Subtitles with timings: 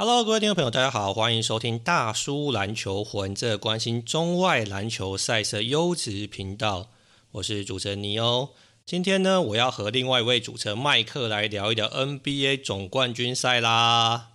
[0.00, 6.90] Hello，各位听众朋友，大家好，欢迎收听大叔篮球魂，这关心中外篮球赛事优质频道。
[7.32, 8.50] 我是主持人尼欧。
[8.86, 14.28] 今天呢，我要和另外一位主持人麦克来聊一聊 NBA 总冠军赛啦。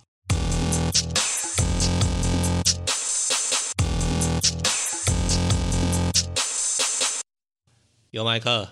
[8.10, 8.68] 有麦克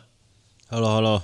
[0.69, 1.23] ，Hello，Hello。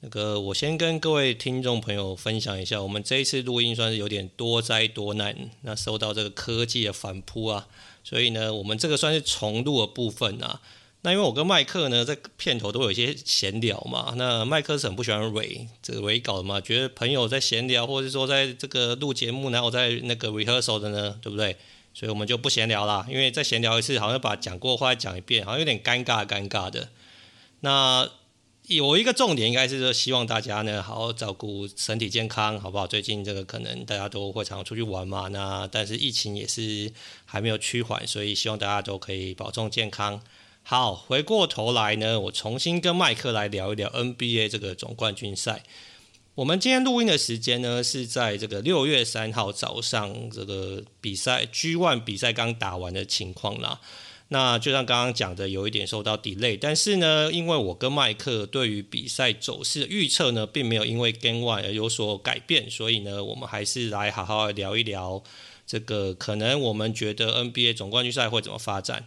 [0.00, 7.66] 那个，我先跟各位听众朋友分享一下，我们这一次录音算是有点多灾多难，那受到这个科技的反扑啊，
[8.04, 10.60] 所以呢，我们这个算是重录的部分啊。
[11.02, 21.56] 那因为我跟麦克呢，在片头都有一些闲聊嘛，那麦克是很不喜欢伪这个伪稿的嘛，觉得朋友在闲聊，或者说在这个录节目，然后在那个 rehearsal 的呢，对不对？
[21.92, 26.88] 所以我们就不闲聊啦，因为再闲聊一次，好像把讲过话讲一遍，好像有点尴尬尴尬的。
[27.62, 28.08] 那。
[28.68, 32.86] 有一个重点，应该是说希望大家呢好好照顾身体健康，好不好？
[32.86, 36.92] 最近这个可能大家都会常出去玩嘛，那但是疫情也是
[37.24, 40.20] 还没有趋缓，所以希望大家都可以保重健康。
[40.62, 45.62] 好，回过头来呢，我重新跟麦克来聊一聊 NBA 这个总冠军赛。
[46.34, 53.80] 我们今天录音的时间呢是在这个六月三号早上，这个比赛 G One 比赛刚打完的情况啦。
[54.30, 65.22] 那就像刚刚讲的，有一点受到 delay，但是呢，因为我跟麦克对于比赛走势的预测呢，并没有因为 Game One 而有所改变，所以呢，我们还是来好好聊一聊
[65.66, 69.06] 这个可能我们觉得 NBA 总冠军赛会怎么发展。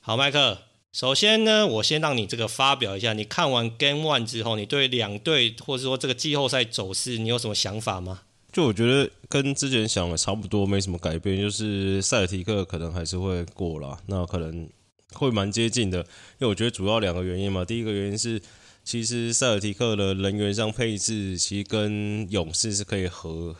[0.00, 0.58] 好，麦克，
[0.92, 8.22] 首先呢，我先让你这个发表一下，你看完 Game One 之后，你对两队或者说这个季后赛走势，你有什么想法吗？
[8.52, 11.38] 就我觉得跟之前想的差不多，没什么改变。
[11.38, 14.68] 就是塞尔提克可能还是会过啦，那可能
[15.12, 15.98] 会蛮接近的。
[15.98, 16.06] 因
[16.40, 18.40] 为我觉得主要两个原因嘛，第一个原因是，
[18.84, 23.54] 其实塞尔提克的人员上配置其实跟勇士是可以和，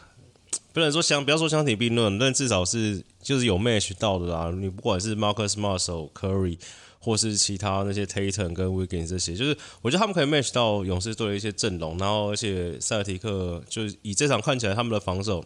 [0.73, 4.51] 不能说相，不要说相提并论，但至少是就是有 match 到的啦。
[4.51, 6.59] 你不管是 Marcus Smart、Curry。
[7.01, 15.45] 或是其他那些 Tatum 跟 Wiggins 这些，就是我觉得他们可以 match 到勇士队的一些阵容，然后而且塞尔提克就是以这场看起来他们的防守，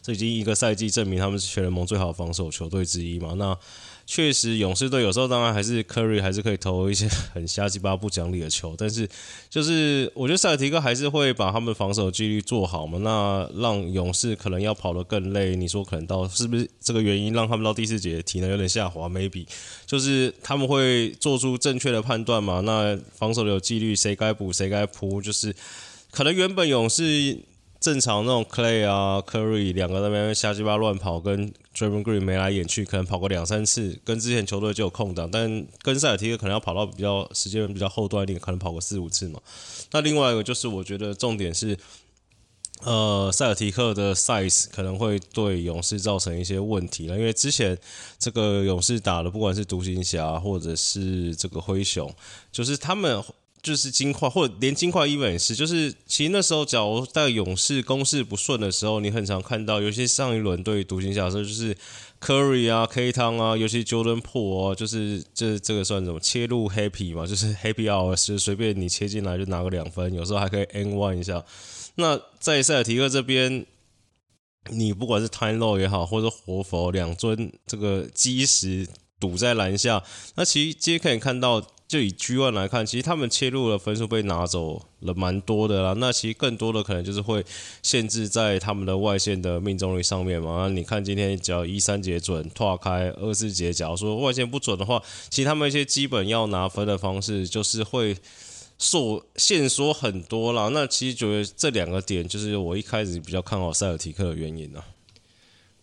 [0.00, 3.58] 这已经一个赛季证明他们是全联盟最好的防守球队之一嘛，那。
[4.06, 9.08] 确实，勇士队有时候当然还是 Curry 还是可以投一些很瞎鸡巴不讲理的球，但是
[9.48, 15.56] 就是我觉得塞尔提克还是会把他们防守纪律做好嘛，那让勇士可能要跑得更累。
[15.56, 19.46] 你说可能到是不是这个原因让他们到第四节体能有点下滑？Maybe
[19.86, 22.60] 就是他们会做出正确的判断嘛？
[22.60, 25.54] 那防守的有纪律，谁该补谁该扑，就是
[26.10, 27.38] 可能原本勇士。
[27.84, 39.38] 正常那种 Clay 啊，Curry 两个那边瞎鸡巴乱跑，跟 Draymond Green 眉来眼去，可能跑过两三次，跟之前球队就有空档，但跟塞尔提克可能要跑到比较时间比较后段一点，可能跑个四五次嘛。
[39.92, 41.76] 那另外一个就是我觉得重点是，
[42.84, 47.76] 呃，塞尔提克的 size 可能会对勇士造成一些问题了，因为之前
[48.18, 52.10] 这个勇士打的不管是独行侠或者是这个灰熊，
[52.50, 53.22] 就是他们。
[53.64, 61.74] 就是金块，或者连金块伊本也是，就是其实那时候，假如在勇士攻势不顺的时候，你很常看到，尤其上一轮对于独行侠的时候，就是
[62.20, 71.42] Curry 啊、K 汤啊，尤其 Jordan Po 啊，就是这这个算什么切入 Happy 嘛，就是 Happy Hour，就随便你切进来就拿个两分，有时候还可以 N one 一下。
[71.94, 73.64] 那在塞尔提克这边，
[74.68, 78.86] 你不管是 Time Low 也好，或者活佛两尊这个基石
[79.18, 80.04] 堵在篮下，
[80.34, 81.66] 那其实今天可以看到。
[81.86, 85.92] 就以 Gone 来看，其实他们切入的分数被拿走了蛮多的啦。
[85.98, 87.44] 那其实更多的可能就是会
[87.82, 90.62] 限制在他们的外线的命中率上面嘛。
[90.62, 98.16] 那你看今天只要一三节准，拓开二四节，假如说外线不准的话，其实他们一些基本要拿分的方式就是会
[98.78, 100.68] 受限缩很多啦。
[100.72, 104.82] 那其实觉得这两个点就是我一开始比较看好塞尔提克的原因呢。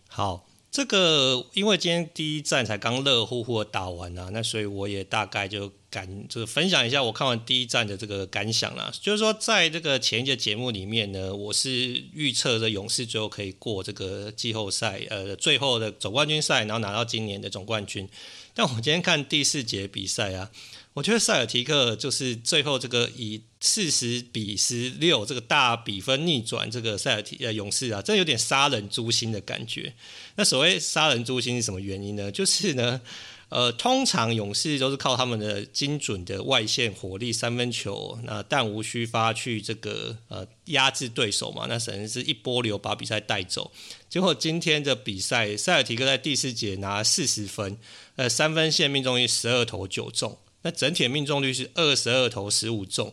[0.08, 0.44] 好。
[0.72, 8.90] 这个因为今天第一战才刚热乎乎的打完啊，那所以我也大概就感就是分享一下我看完第一站的这个感想啦。
[9.02, 18.08] 就是说，在这个前一节节目里面呢，我是预测着勇士最后可以过这个季后赛，呃，最后的总冠军赛，然后拿到今年的总冠军。
[18.54, 20.50] 但我今天看第四节比赛啊。
[20.94, 29.94] 我觉得塞尔提克就是最后这个以四十比十六这个大比分逆转这个塞尔提呃勇士啊，真有点杀人诛心的感觉。
[30.36, 32.30] 那所谓杀人诛心是什么原因呢？
[32.30, 33.00] 就是呢，
[33.52, 43.70] 呃，通常勇士都是靠他们的精准的外线火力三分球，那弹无虚发去这个呃压制对手嘛，那等于是一波流把比赛带走。
[44.08, 47.76] 结果今天的比赛，塞尔提克在第四节拿四十分，
[48.16, 50.38] 呃，三分线命中率十二投九中。
[50.62, 53.12] 那整体命中率是二十二投十五中，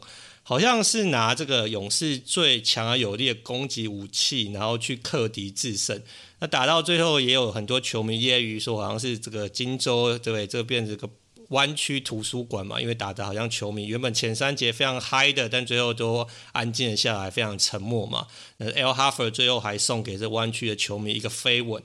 [0.50, 6.02] 好像是拿这个勇士最强而有力的攻击武器，然后去克敌制胜。
[6.40, 10.48] 那打到最后，也有很多球迷揶揄说，好像是这个金州对不对？
[10.48, 11.08] 这个变成个
[11.50, 18.26] 弯曲图书馆嘛，因为打的好像球迷原本前三节非常嗨的，但最后都安静了下来，非常沉默嘛。
[18.58, 21.84] 那 L Horford 最后还送给这弯曲的球迷一个飞吻。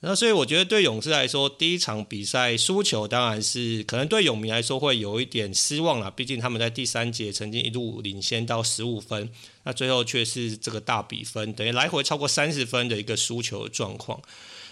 [0.00, 6.10] 那所以我觉得对勇士来说，第一场比赛输球当然是可能对勇迷来说会有一点失望了。
[6.10, 9.30] 毕竟他们在第三节曾经一度领先到十五分，
[9.64, 14.20] 那最后却是这个大比分，等于来回超过三十分的一个输球状况。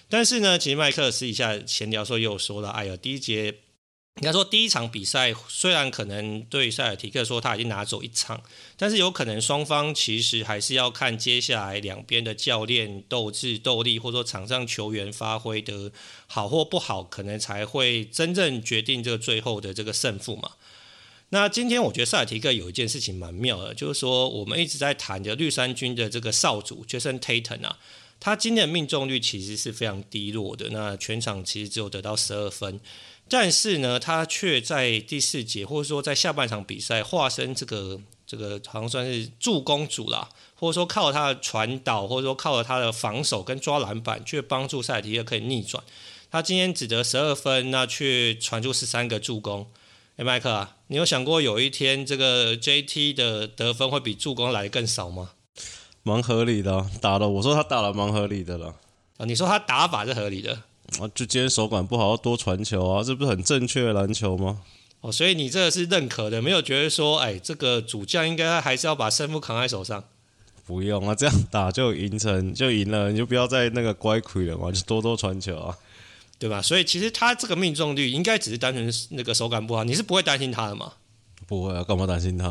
[0.09, 3.55] 但是呢，其实麦克私底下闲聊说也有说了，哎呀，第一节。
[4.21, 8.41] 应该说，第一场比赛虽然可能对塞尔提克说他已经拿走一场，
[8.77, 15.91] 但是有可能双方其实还是要看接下来两边的教练斗智斗力，或者说场上球员发挥的
[16.29, 20.53] 好或不好，可能才会真正决定这个最后的这个胜负嘛。
[21.31, 27.81] 那今天我觉得塞尔提克有一件事情蛮妙的，就是说我们一直在谈的绿衫军的这个少主 Jayson Tatum 啊，
[28.21, 32.79] 他今天的命中率其实是非常低落的，那全场其实只有得到十二分。
[33.29, 45.83] 但是呢，他却在第四节，或者说在下半场比赛，化身这个这个好像算是助攻主啦，或者说靠他的传导，或者说靠了他的防守跟抓篮板，却帮助塞尔提克可以逆转。
[46.31, 49.67] 他今天只得十二分，那却传出十三个助攻。
[50.17, 55.31] 哎，麦克啊，你有想过有一天这个 JT 的得分会比助攻来的更少吗？
[56.03, 58.75] 蛮合理的，打了我说他打了蛮合理的了。
[59.17, 60.63] 啊，你说他打法是合理的。
[61.01, 64.61] 啊，就今天手感不好，要多传球啊，这不是很正确的篮球吗？
[65.01, 70.05] 哦，所以你这个是认可的，没有觉得说，哎，这个主将应该还是要把胜负扛在手上。
[70.67, 75.77] 不用啊，这样打就赢成就赢了，你就不要再那个乖亏了嘛，就多多传球啊，
[76.39, 76.63] 对吧？
[76.63, 80.93] 所以其实他这个命中率应该只是单纯那个手感不好，你是不会担心他的嘛？
[81.47, 82.51] 不会啊，干嘛担心他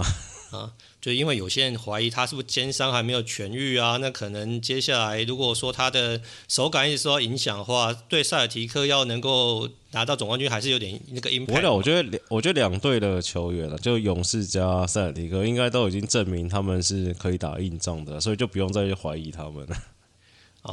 [0.54, 0.72] 啊？
[1.02, 3.98] 就因为有些人怀疑他是不是肩伤还没有痊愈啊？
[3.98, 11.46] 那可能接下来如果说他的手感一直受到影响的话，对塞尔提克要能够拿到总冠军还是有点那个 impact。
[11.48, 19.76] 不会，我觉得两我觉得两队的球员了，就勇士加塞尔提克，应该都已经证明他们是可以打硬仗的，所以就不用再去怀疑他们了。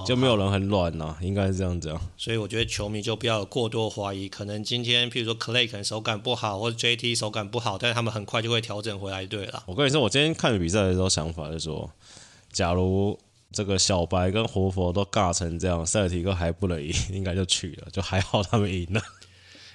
[0.07, 2.01] 就没有人很乱呐、啊，应该是这样讲。
[2.17, 9.65] 所以我觉得球迷就不要有过多怀疑，可能今天譬如说 Clay 可能手感不好，或者 JT 手感不好，但是他们很快就会调整回来，对了。
[9.67, 11.91] 我跟你说，我今天看比赛的时候想法就是说，
[12.53, 13.19] 假如
[13.51, 19.03] 这个小白跟活佛都尬成这样，塞尔提克还不能赢，应该就去了，就还好他们赢了。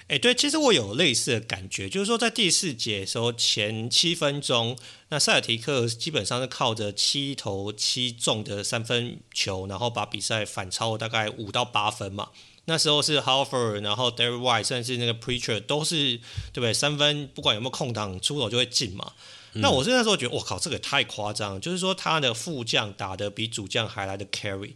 [0.08, 12.28] 哎、对，其实我有类似的感觉，就是说在第四节的时候前七分钟，那塞尔提克基本上是靠着七投七中的三分球，然后把比赛反超大概五到八分嘛。
[12.66, 16.16] 那时候是 Horford，然后 d e r r y White，甚至那个 Preacher 都是
[16.52, 16.72] 对不对？
[16.72, 19.12] 三分不管有没有空档出手就会进嘛。
[19.54, 24.74] 那我是那时候觉得，我靠，这个太夸张，就是说他的副将打得比主将还来的 carry。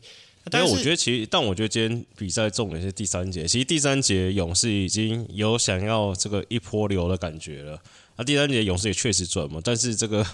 [0.50, 3.46] 但是我觉得其实，但我觉得今天比赛重点是第三节。
[3.46, 7.78] 其实第三节勇士已经有想要这个一波流的感觉了。
[8.16, 10.26] 那第三节勇士也确实准嘛，但是这个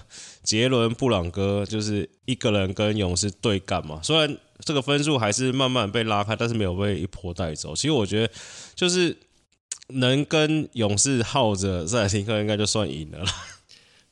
[0.43, 4.01] 杰伦布朗哥就是一个人跟勇士对干嘛。
[4.03, 7.75] 虽然这个分数还是慢慢被拉开，但是没有被一波带走。
[7.75, 8.33] 其实我觉得
[8.75, 9.17] 就是
[9.89, 13.33] 能跟勇士耗着塞尔提克，应该就算赢了啦。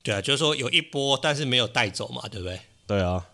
[0.02, 2.60] 对啊，就是说有一波，但是没有带走嘛，对不对？
[2.86, 3.26] 对啊。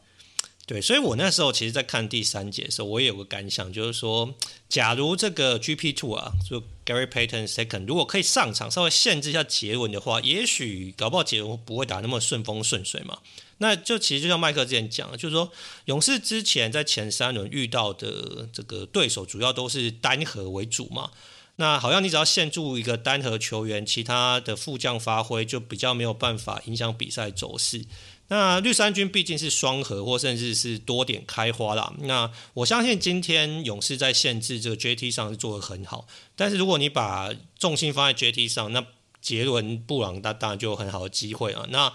[0.71, 4.33] 对，所以我那时候其实，在看第三节的时候，我也有个感想，就是说，
[4.69, 13.19] 假如这个 GP Two 啊，就 Gary Payton Second，如果可以上场，稍微限制一下杰伦的话，也许搞不好杰伦不会打那么顺风顺水嘛。
[13.59, 15.50] 那就其实就像麦克之前讲的，就是说，
[15.87, 21.11] 勇士之前在前三轮遇到的这个对手，主要都是单核为主嘛。
[21.57, 27.85] 那好像你只要限住一个单核球员，其他的副将发挥就比较没有办法影响比赛走势。
[28.33, 31.93] 那绿衫军毕竟是双核或甚至是多点开花啦。
[32.03, 36.07] 那我相信今天勇士在限制这个 JT 上是做得很好。
[36.37, 38.87] 但是如果你把重心放在 JT 上，那
[39.21, 41.67] 杰伦布朗那当然就有很好的机会啊。
[41.71, 41.93] 那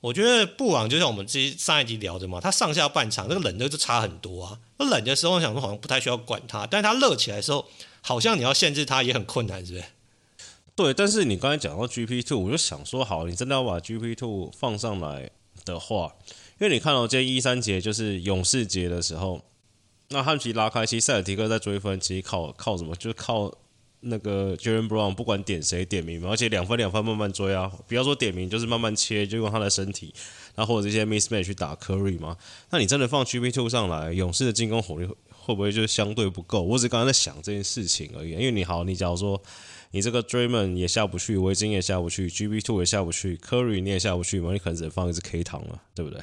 [0.00, 4.58] 我觉得布朗就像我们之上一集聊的嘛，他上下半场那个冷的就差很多啊。
[4.78, 7.64] 那冷的时候我想说好像不太需要管他，但是他热起来的时候，
[8.00, 9.84] 好像你要限制他也很困难，是不是？
[10.74, 15.30] 对，但是你刚才讲到 GP Two，我就想说，好，你真的要把 GP Two 放上来。
[15.66, 16.14] 的话，
[16.58, 19.42] 因为你看到今天一三节就是勇士节的时候，
[20.08, 22.94] 那汉奇拉开，其实塞尔提克在追分，其实靠靠什么？
[22.96, 23.52] 就是靠
[24.00, 30.14] 那个 Jaylen Brown，不管点谁点名嘛，而且两分两分慢慢追啊，不要说点名，就是慢慢切，就用他的身体，
[30.54, 32.36] 然后或者这些 mismatch 去打 Curry 嘛。
[32.70, 36.62] 那你真的放 GP2 上来，勇士的进攻火力会不会就相对不够？
[36.62, 38.30] 我只刚刚在想这件事情而已。
[38.30, 39.42] 因为你好，你假如说
[39.90, 46.20] 你这个 Draymond 也下不去，维金也下不去，GB Two 也下不去，Curry 你也下不去嘛，你可能只能放一支 K 糖了，对不对？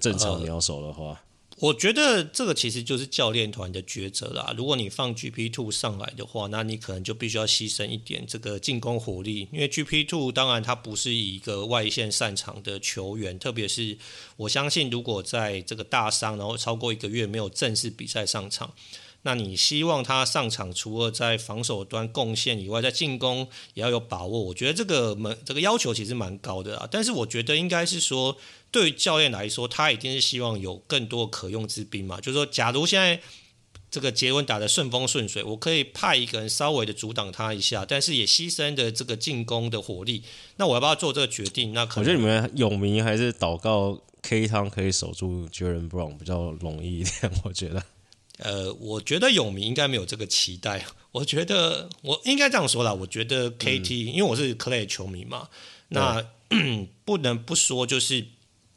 [0.00, 1.04] 正常你要守的话。
[1.10, 1.18] 呃
[1.60, 4.52] 我觉得这个其实就是教练团的抉择啦。
[4.56, 13.96] 如果你放 GP Two 上来的话，那你可能就必须要牺牲一点这个进攻火力，因为 GP Two 当然他不是一个外线擅长的球员，特别是
[14.36, 18.74] 我相信如果在这个大伤然后超过一个月没有正式比赛上场，
[19.24, 24.40] 那你希望他上场除了在防守端贡献以外，在进攻也要有把握。
[24.44, 28.38] 我觉得这个门这个要求其实蛮高的啊，但是我觉得应该是说。
[28.70, 32.20] 对于教练来说，他一定是希望有更多可用之兵嘛。
[32.20, 33.20] 就是说，假如现在
[33.88, 40.24] 这个杰文打得顺风顺水，我可以派一个人稍微的阻挡他一下，但是也牺牲的这个进攻的火力。
[40.56, 41.72] 那我要不要做这个决定？
[41.72, 47.30] 那可能我觉得你们永明还是祷告 K 汤可以守住 Jaylen Brown 比较容易一点。
[47.44, 47.80] 我觉得，
[48.38, 50.84] 呃，我觉得勇迷应该没有这个期待。
[51.12, 52.92] 我觉得我应该这样说啦。
[52.92, 55.48] 我觉得 KT，、嗯、因为我是 Clay 球迷嘛，
[55.88, 56.26] 那
[57.04, 58.26] 不能不说就是。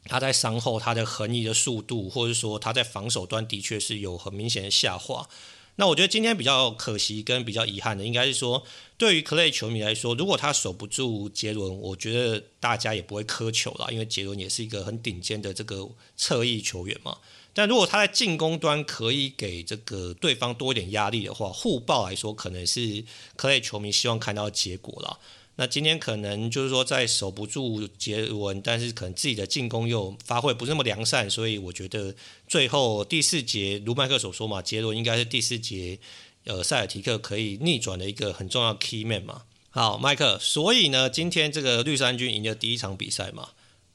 [0.09, 5.27] 他在伤后，他的横移的速度，或者说他在防守端的确是有很明显的下滑。
[5.75, 8.63] 那我觉得今天比较可惜跟比较遗憾的，应该是说，
[8.97, 17.17] 对于 Clay 球迷来说，如果他守不住杰伦，我觉得大家也不会苛求了，因为杰伦也是一个很顶尖的这个侧翼球员嘛。
[17.57, 23.03] 但如果他在进攻端可以给这个对方多一点压力的话，互爆来说，可能是
[23.35, 25.17] Clay 球迷希望看到的结果了。
[25.55, 32.13] 那今天可能就是说在守不住杰伦，但是可能自己的进攻又发挥不是那么良善，所以我觉得
[32.47, 35.97] 最后第四节，如麦克所说嘛，杰伦应该是第四节，
[36.43, 39.41] 呃，塞尔提克可以逆转的一个很重要 key man 嘛。
[39.71, 43.49] 好，麦克，所以呢，今天这个绿衫军赢了第一场比赛嘛。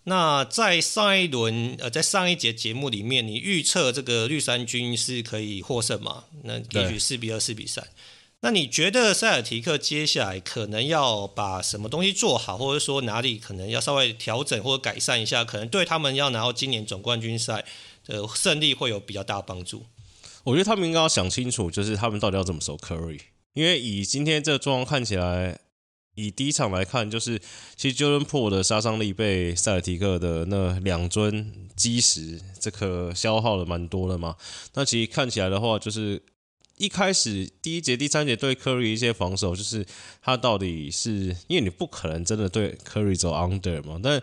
[0.04, 6.24] 那在上一轮，呃，在上一节节目里面，你预测这个绿衫军是可以获胜嘛？
[6.42, 7.86] 那也许四比二四比三。
[8.40, 17.64] 那你觉得塞尔提克接下来可能要把什么东西做好，或者说哪里可能要稍微调整或者改善一下，可能对他们要拿到今年总冠军赛
[18.04, 19.86] 的胜利会有比较大帮助？
[20.42, 23.20] 我觉得他们应该要想清楚，就是他们到底要怎么守 Curry，
[23.54, 25.60] 因为以今天这个状况看起来，
[26.14, 27.40] 以第一场来看，就是
[27.76, 34.36] 其实 Jordan Po 的杀伤力被塞尔提克的那两尊基石这个消耗了蛮多的嘛。
[34.74, 36.22] 那其实看起来的话，就是。
[36.78, 39.86] 一开始第一节、第三节对 Curry 一些防守，就是
[40.20, 44.00] 他到底是因为你不可能真的对 Curry 走 under 嘛？
[44.02, 44.20] 但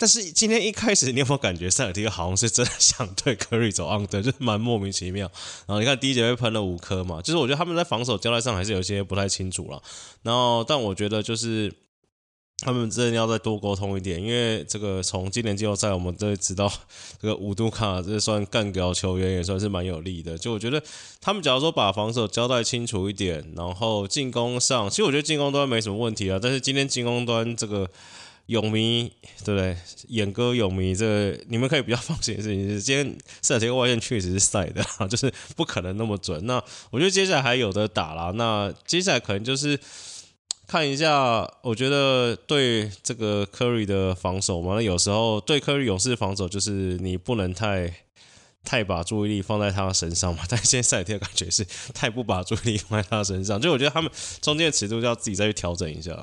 [0.00, 5.30] 但是今天一开始，你有没有感觉塞尔提好像是真的想对科瑞走 under，就是蛮莫名其妙。
[5.66, 9.82] 然后你看第一节被喷了五颗嘛，就是我觉得他们在防守交代上还是有些不太清楚了。
[10.22, 11.70] 然后但我觉得就是。
[12.62, 16.70] 他们真的要再多沟通一点，因为这个从今年季后赛我们都知道，
[17.18, 20.36] 这个五度卡这算干掉球员也算是蛮有利的。
[20.36, 20.82] 就我觉得
[21.22, 26.38] 他们假如说把防守交代清楚一点，然后进攻上，其实我觉得进攻端没什么问题啊。
[26.38, 27.88] 但是今天进攻端这个
[28.50, 29.12] 勇迷，
[29.44, 29.76] 对不对？
[30.08, 36.44] 眼哥勇迷，这你们可以比较放心的事情是，今天塞尔提克外线确实是赛的， 就是不可能那么准。
[36.46, 38.32] 那我觉得接下来还有的打啦。
[38.34, 39.78] 那接下来可能就是。
[40.70, 47.92] 看一下，我觉得对这个 Curry 的防守嘛，那有时候对 Curry 勇士防守就是你不能太
[48.62, 50.44] 太把注意力放在他身上嘛。
[50.48, 54.08] 但现在赛尔提感觉是太不把注意力放在他身上，就我觉得他们
[54.40, 56.16] 中间的尺度就要自己再去调整一下。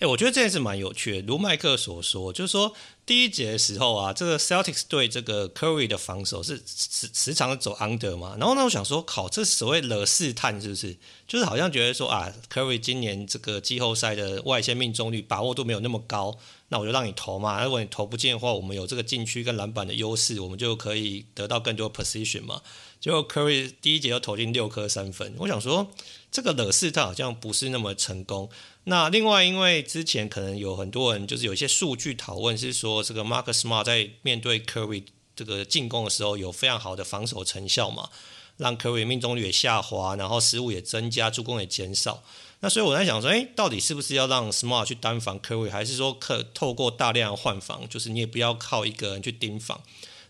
[0.00, 1.26] 哎、我觉得这件事蛮有趣的。
[1.26, 2.72] 如麦克所说，就是说
[3.04, 8.34] 第一节的时候啊，这个 Celtics 对这个 Curry 的防守是时时常走 under 嘛。
[8.40, 10.96] 然后呢，我想说，靠，这所谓惹试探是不是？
[11.28, 16.38] 就是好像觉得说啊，Curry 今年这个季后赛的外线命中率把握度没有那么高，
[16.68, 17.62] 那我就让你投嘛。
[17.62, 22.62] 如果你投不进的话，我们有这个禁区跟篮板的优势，我们就可以得到更多 position 嘛。
[22.98, 25.90] 结果 Curry 第一节又投进六颗三分，我想说，
[26.32, 28.48] 这个惹试探好像不是那么成功。
[28.90, 35.04] 那另外，因为之前可能有很多人就是有一些数据讨论，是说这个 Marcus Smart 在面对 Curry
[35.36, 38.10] 这个进攻的时候有非常好的防守成效嘛，
[38.56, 42.24] 让 Curry 命中率也下滑，然后失误也增加，助攻也减少。
[42.58, 49.80] 那所以我在想说，诶，到底是不是要让 Smart 去单防 Curry，还是说可透过大量换防，就是你也不要靠一个人去盯防？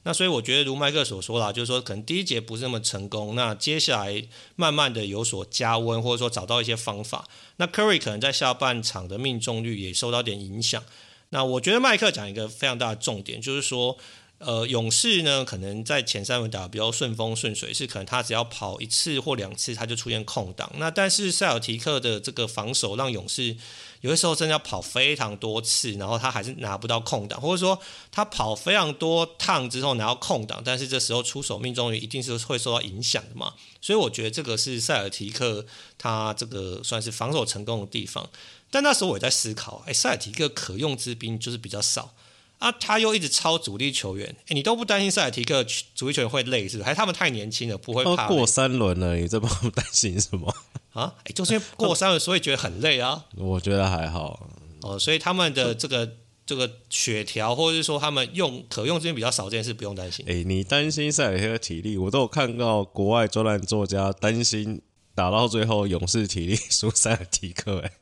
[0.02, 4.25] 那所以我觉得，如麦克所说啦，就是说可能第一节不是那么成功，那接下来
[4.57, 7.28] 慢慢的有所加温，或者说找到一些方法。
[7.57, 10.83] 那 Curry 可能在下半场的命中率也受到点影响。
[11.28, 13.97] 那我觉得麦克讲一个非常大的重点，就是说
[14.40, 20.73] 呃，勇士呢，可能在前三轮打比较顺风顺水，是可能他只要跑一次或两次，他就出现空档。
[20.78, 23.54] 那但是塞尔提克的这个防守让勇士
[24.00, 27.78] 有的时候真的要跑非常多次，然后他还是拿不到空档，或者说
[28.11, 33.52] 他跑非常多趟之后拿到空档，但是这时候出手命中率一定是会受到影响的嘛。
[33.82, 35.66] 所以我觉得这个是塞尔提克
[35.99, 38.26] 他这个算是防守成功的地方。
[38.70, 42.14] 但那时候我也在思考，哎，塞尔提克可用之兵就是比较少。
[42.61, 45.64] 啊，他又一直超主力球员，诶，你都不担心塞尔提克
[45.95, 46.85] 主力球员会累是不是？
[46.85, 48.29] 还是他们太年轻了，不会怕？
[48.29, 50.55] 过三轮了，你这帮担心什么？
[50.93, 53.25] 啊，诶，就是因为过三轮， 所以觉得很累啊。
[53.35, 54.50] 我觉得还好。
[54.83, 60.23] 哦，所以他们的这个这个血条，或者是说他们用可用资源比较少，这件事不用担心。
[60.29, 64.83] 诶，你担心塞尔提克体力，我都有看到国外专栏作家担心
[65.14, 67.79] 打到最后勇士体力输塞尔提克。
[67.79, 67.93] 哎，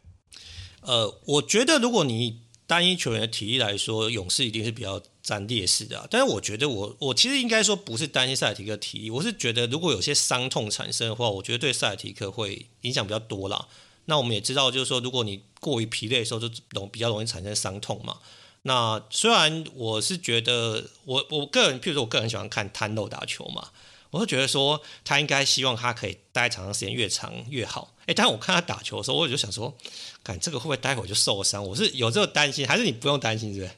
[0.80, 2.47] 呃，我觉得如果你。
[2.68, 6.06] 单一球员的体力来说，勇士一定是比较占劣势的。
[6.10, 13.66] 但是我觉得我，我其实应该说不是担心塞提克体力，我是觉得如果有些伤痛产生的话，我觉得对塞提克会影响比较多啦。
[14.04, 18.18] 那我们也知道，就是说，如果你过于疲累的时候，就容比较容易产生伤痛嘛。
[18.62, 23.70] 那虽然我是觉得，我我个人，譬如说我个人喜欢看摊漏打球嘛。
[24.10, 27.94] 我会觉得说，他应该希望他可以待场上时间越长越好。
[28.06, 29.76] 诶，但我看他打球的时候，我就想说，
[30.24, 31.62] 看这个会不会待会就受伤？
[31.62, 33.72] 我是有这个担心，还是你不用担心，是不是？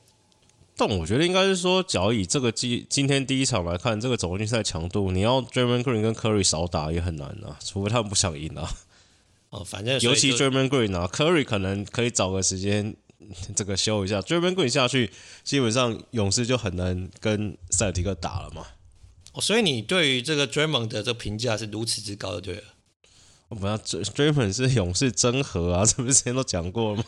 [0.76, 8.66] 但我觉得应该是说，假如以这个今今天第一场来看，这个总冠军赛强度，你要 Draymond Green 跟 Curry 少打也很难啊，除非他们不想赢啊。
[9.50, 12.94] 哦，反正尤其 Draymond Green 啊，Curry 可能可以找个时间
[13.56, 15.10] 这个休一下，Draymond Green 下去，
[15.42, 18.64] 基本上勇士就很难跟塞尔提克打了嘛。
[19.32, 22.62] 哦，所以你对于这个 Draymond 的这个评价是如此之高的，对了。
[23.48, 27.04] 我们要 Draymond 是勇士真核啊，这不是之前都讲过了吗？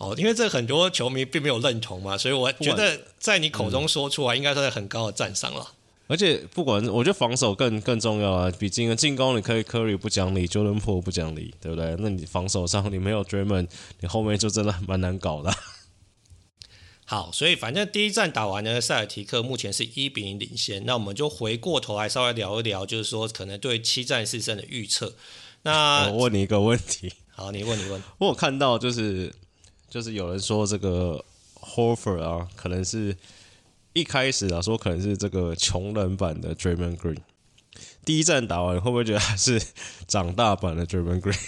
[0.00, 5.72] 哦，因为这很多球迷并没有认同嘛，所以我觉得在你口中说出来，应该算是很高的赞赏了。
[6.08, 11.96] 而且不管，我觉得防守更更重要啊，毕竟进攻你可以 Curry 不讲理，Jordan Poole 不讲理，对不对？
[12.00, 13.68] 那你防守上你没有 Draymond，
[14.00, 15.56] 你后面就真的蛮难搞的啊。
[17.04, 20.86] 好，所以反正第一站打完呢，塞尔提克目前是一比零领先。
[20.86, 25.14] 那我们就回过头来稍微聊一聊，就是说可能对七战四胜的预测。
[25.62, 28.02] 那我问你一个问题， 好，你问你问。
[28.18, 29.34] 我有看到就是
[29.90, 31.22] 就是有人说这个
[31.60, 33.14] Horford 啊，可能是
[33.92, 37.18] 一开始啊说可能是这个穷人版的 Draymond Green。
[38.04, 39.60] 第一站打完会不会觉得他是
[40.06, 41.38] 长大版的 Draymond Green？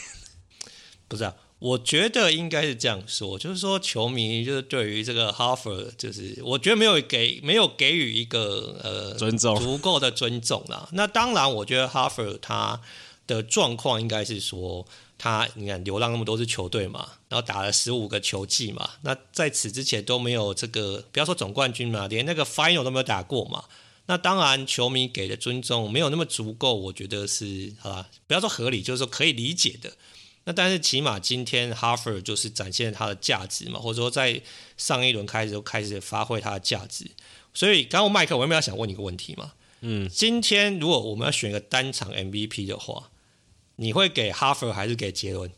[1.09, 1.35] 不是啊。
[1.65, 10.87] 我觉得应该是这样说，就是说球迷就是对于这个 Harper，就是我觉得没有给没有给予一个呃尊重足够的尊重啦。
[10.93, 12.79] 那当然，我觉得 Harper 他
[13.27, 23.65] 的状况应该是说他你看流浪那么多支球队嘛，然后打了十五个球季嘛，那在此之前都没有这个不要说总冠军嘛，连那个 Final 都没有打过嘛。
[24.05, 29.91] 那当然，球迷给的尊重没有那么足够，我觉得是好吧，不要说合理，就是说可以理解的。
[30.45, 34.41] 那但是起码今天哈弗就是展现它的价值嘛，或者说在
[34.77, 37.11] 上一轮开始就开始发挥它的价值。
[37.53, 39.53] 所以刚刚麦克，我有没有想问你一个问题嘛？
[39.81, 43.11] 嗯，今天如果我们要选一个单场 MVP 的话，
[43.77, 45.51] 你会给哈弗还是给杰伦？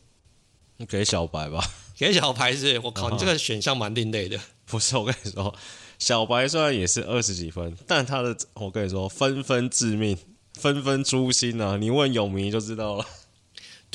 [0.87, 1.63] 给小白吧。
[1.97, 2.79] 给小白是？
[2.83, 4.39] 我靠，你这个选项蛮另类的。
[4.67, 5.55] 不是，我跟你说，
[5.97, 10.17] 小白虽然也是二十几分，但他的我跟你说，分分致命，
[10.53, 11.77] 分分诛心啊！
[11.77, 13.05] 你问永迷就知道了。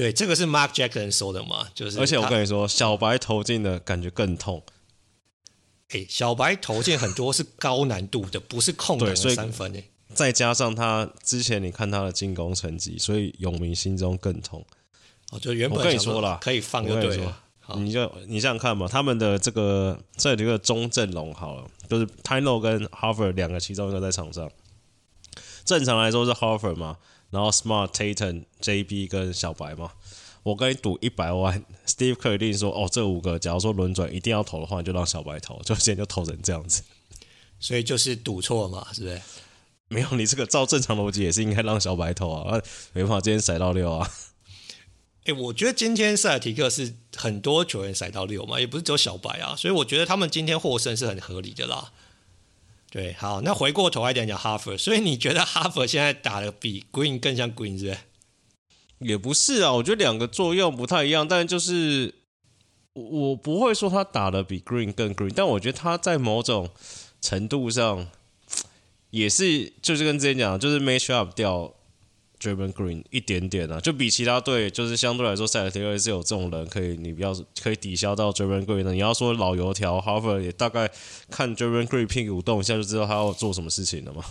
[0.03, 2.01] 对，这个是 Mark Jackson 说的嘛，就是。
[2.01, 4.61] 而且我跟你说，小白投进的感觉更痛。
[5.91, 9.85] 哎，小白投进很多是高难度的，不是空档的三分诶。
[10.13, 14.67] 再加上他之前你看他的进攻成绩，所以永明心中更痛。
[15.31, 17.39] 哦，就原本我跟你说了，可以放就对了。
[17.77, 24.51] 你就你想想看嘛，他们的这个这里个中阵容好了，就是 Ty Lue 跟 Harper 两个其中一个在场上。
[25.65, 26.99] 正常来说是 Harper 嘛。
[27.33, 29.91] 然后 Smart、Tatum、JB 跟小白嘛，
[30.43, 36.83] 我跟你赌一百万，Steve Kerr 一定说哦，这五个假如说轮转一定要投的话，你就让小白投，就现在就投成这样子，
[37.59, 39.21] 所以就是赌错了嘛，是不是？
[39.89, 42.61] 没有，你这个照正常逻辑也是应该让小白投啊，
[42.93, 44.11] 没办法，今天甩到六啊。
[45.25, 51.93] 哎，我觉得今天塞尔提克是很多球员甩到六嘛，也不是只有小白啊，所以我觉得他们今天获胜是很合理的啦。
[52.93, 57.97] 对，好，那回过头来讲讲哈佛，所以你觉得哈佛现在打的比 Green 更像 Green 是
[58.99, 59.07] 不？
[59.07, 62.15] 也不是啊，我觉得两个作用不太一样，但就是
[62.93, 66.69] 我不会说他打的比 Green 更 Green，但我觉得他在某种
[67.23, 68.09] 程度上
[69.09, 71.73] 也是，就是跟之前讲，就是 match up 掉
[72.43, 78.93] Draven Green 一点点啊，就比其他队就是相对来说，塞尔提克是有这种人可以，你不要可以抵消到 Draven Green 的。
[78.93, 80.91] 你要说老油条，Harvard 也大概
[81.31, 84.25] 看 Draven Green 屁股动一下就知道他要做什么事情了嘛。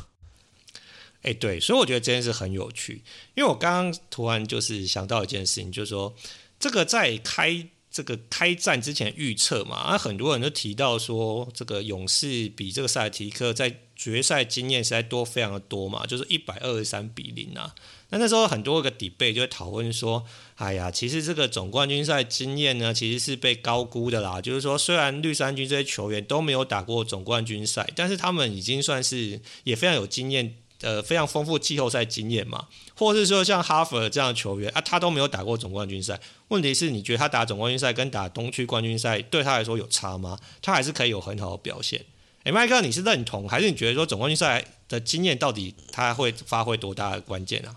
[1.22, 3.02] 哎、对，所以我觉得这件事很有趣，
[3.36, 6.14] 因为我刚刚突然就是想到一件事情，就是说
[6.60, 7.68] 这个在开。
[7.94, 17.76] 这个开战之前预测嘛，啊，很多人都提到说，这个勇士比这个塞尔提克在决赛经验实在多非常的多嘛，就是一百二十三比零啊。
[18.12, 20.24] 那那时候很多个 debate 就会讨论说，
[20.56, 24.40] 哎呀，其实这个总冠军赛经验呢，其实是被高估的啦。
[24.40, 30.56] 就是说，虽然绿衫军这些球员都没有打过总冠军赛，但是他们已经算是也非常有经验。
[30.84, 36.20] 呃，非常丰富季后赛经验嘛，或者是说像哈佛这样的球员啊，他都没有打过总冠军赛。
[36.48, 40.40] 问题是，你觉得他打总冠军赛跟打东区冠军赛对他来说有差吗？
[40.60, 42.04] 他还是可以有很好的表现。
[42.46, 47.76] 诶，麦克，你是认同还是你觉得说总冠军赛的经验到底他会发挥多大的关键啊？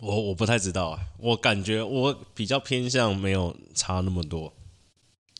[0.00, 4.52] 我我不太知道啊，我感觉我比较偏向没有差那么多。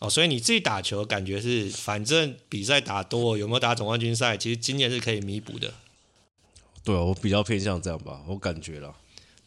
[0.00, 5.72] 哦，所以你自己打球感觉是，反正比赛打多，有没有打总冠军赛，其实经验是可以弥补的。
[6.82, 8.94] 对，我比较偏向这样吧，我感觉了。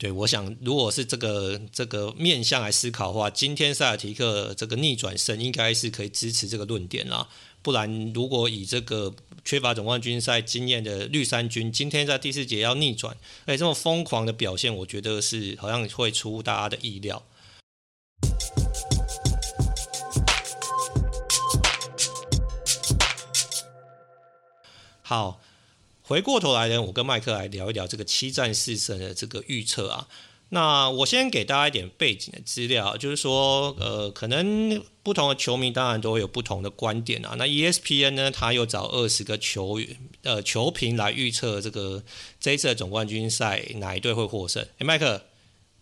[0.04, 7.30] 对，我想如果是这个这个面向来思考的话，今天塞尔提克这个逆转胜应该是可以支持这个论点啦。
[7.62, 17.24] 不然，如果以这个缺乏总冠军赛经验的绿衫军，今天在第四节要逆转，哎，这么疯狂的表现，我觉得是好像会出乎大家的意料。
[25.02, 25.40] 好，
[26.04, 30.08] 回过头来呢，我跟麦克来聊一聊这个七战四胜的这个预测啊。
[30.50, 37.34] 那我先给大家一点背景的资料，就是说，呃，可能不同的球迷当然都会有不同的观点啊。
[37.40, 42.04] 那 ESPN 呢，他又找二十个球员呃球评来预测这个
[42.40, 44.62] 这一次的总冠军赛哪一队会获胜。
[44.78, 45.24] 诶，麦克，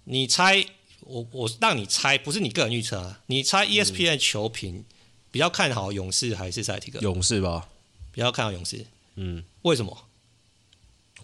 [0.05, 0.65] 你猜
[1.01, 4.86] 我我让你猜，不是你个人预测啊，你猜 ESPN 球评
[5.31, 6.99] 比较看好勇士还是赛提克？
[7.01, 7.67] 勇士吧，
[8.13, 8.86] 比较看好勇士。
[9.15, 10.05] 嗯，为什么？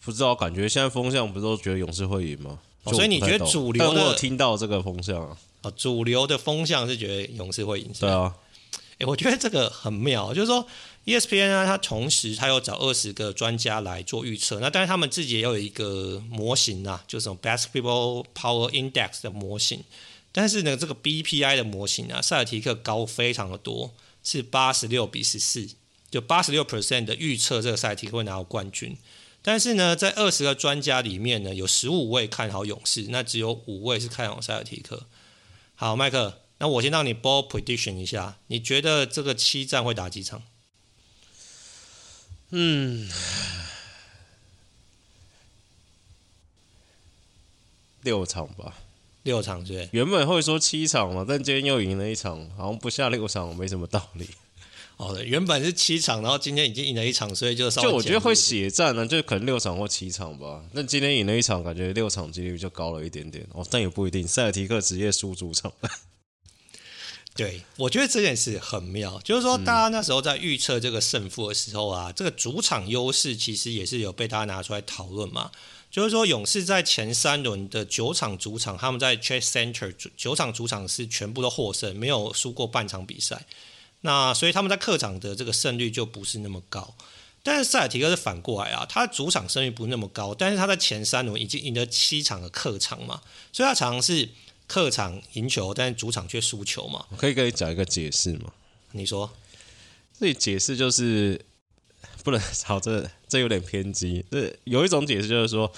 [0.08, 2.58] 不知道，感觉现在风向不是都觉得勇士会赢吗？
[2.84, 4.02] 哦，所以你觉得主流的？
[4.02, 5.38] 我有听到这个风向啊。
[5.64, 7.92] 哦，主流的风向是觉得勇士会赢。
[8.00, 8.34] 对啊。
[9.00, 10.66] 哎，我觉得这个很妙，就是说
[11.04, 19.84] ESPN 啊，它同时它有找二十个专家来做预测，那当然他们自己也有一个模型啊，就是 Basketball Power Index 的模型，
[20.32, 23.94] 但是呢，这个 BPI 的模型啊，塞尔提克高非常的多，
[24.24, 25.68] 是八十六比十四。
[26.10, 28.96] 就八十六 percent 的预测，这个赛提克会拿到冠军。
[29.48, 35.06] 但是呢，在二十个专家里面呢，有十五位看好勇士，那只有五位是看好塞尔提克。
[35.74, 40.44] 好，麦克，那我先让你 ball prediction 一下，你觉得这个七战会打几场？
[42.50, 43.10] 嗯，
[48.02, 48.74] 六场吧。
[49.24, 49.88] 六场对。
[49.94, 54.30] 原本会说七场嘛，但今天又赢了一场，好像不下六场没什么道理。
[54.98, 60.64] 哦，原本是七场，然后今天已经赢了一场，所以就稍微就我觉得会血战呢，就可能六场或七场吧。
[60.74, 64.28] 那今天赢了一场，感觉六场几率就高了一点点哦，但也不一定。
[64.28, 65.72] 塞尔提克直接输主场。
[67.36, 75.52] 对，我觉得这件事很妙，就是说大家那时候在预测这个胜负的时候啊，嗯、这个主场优势其实也是有被大家拿出来讨论嘛。
[75.92, 83.46] 就是说勇士在前三轮的九场主场，他们在 Chase Center 九场主场是全部都获胜，没有输过半场比赛。
[84.02, 86.96] 那所以他们在客场的这个胜率就不是那么高，
[87.44, 94.30] 但是塞尔提克是反过来啊，他主场胜率不是那么高，但是他在前三轮已经赢了七场的客场嘛，所以他常常是
[94.68, 97.06] 客场赢球，但是主场却输球嘛。
[97.10, 98.52] 我可以跟你讲一个解释吗？
[98.92, 99.32] 你说，
[100.20, 101.40] 这解释就是
[102.24, 104.26] 不能，好，这这有点偏激。
[104.30, 105.72] 这有一种解释就是说，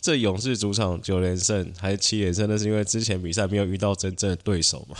[0.00, 4.96] 这勇士主场九连胜还是七连胜，那是因为之前比赛没有遇到真正的对手嘛。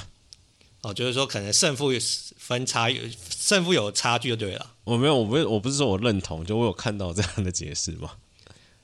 [0.82, 1.90] 哦，就是说可能胜负
[2.36, 4.74] 分差有胜负有差距就对了。
[4.84, 8.12] 我没有，我不是，我不是说我认同，就我有看到这样的解释嘛。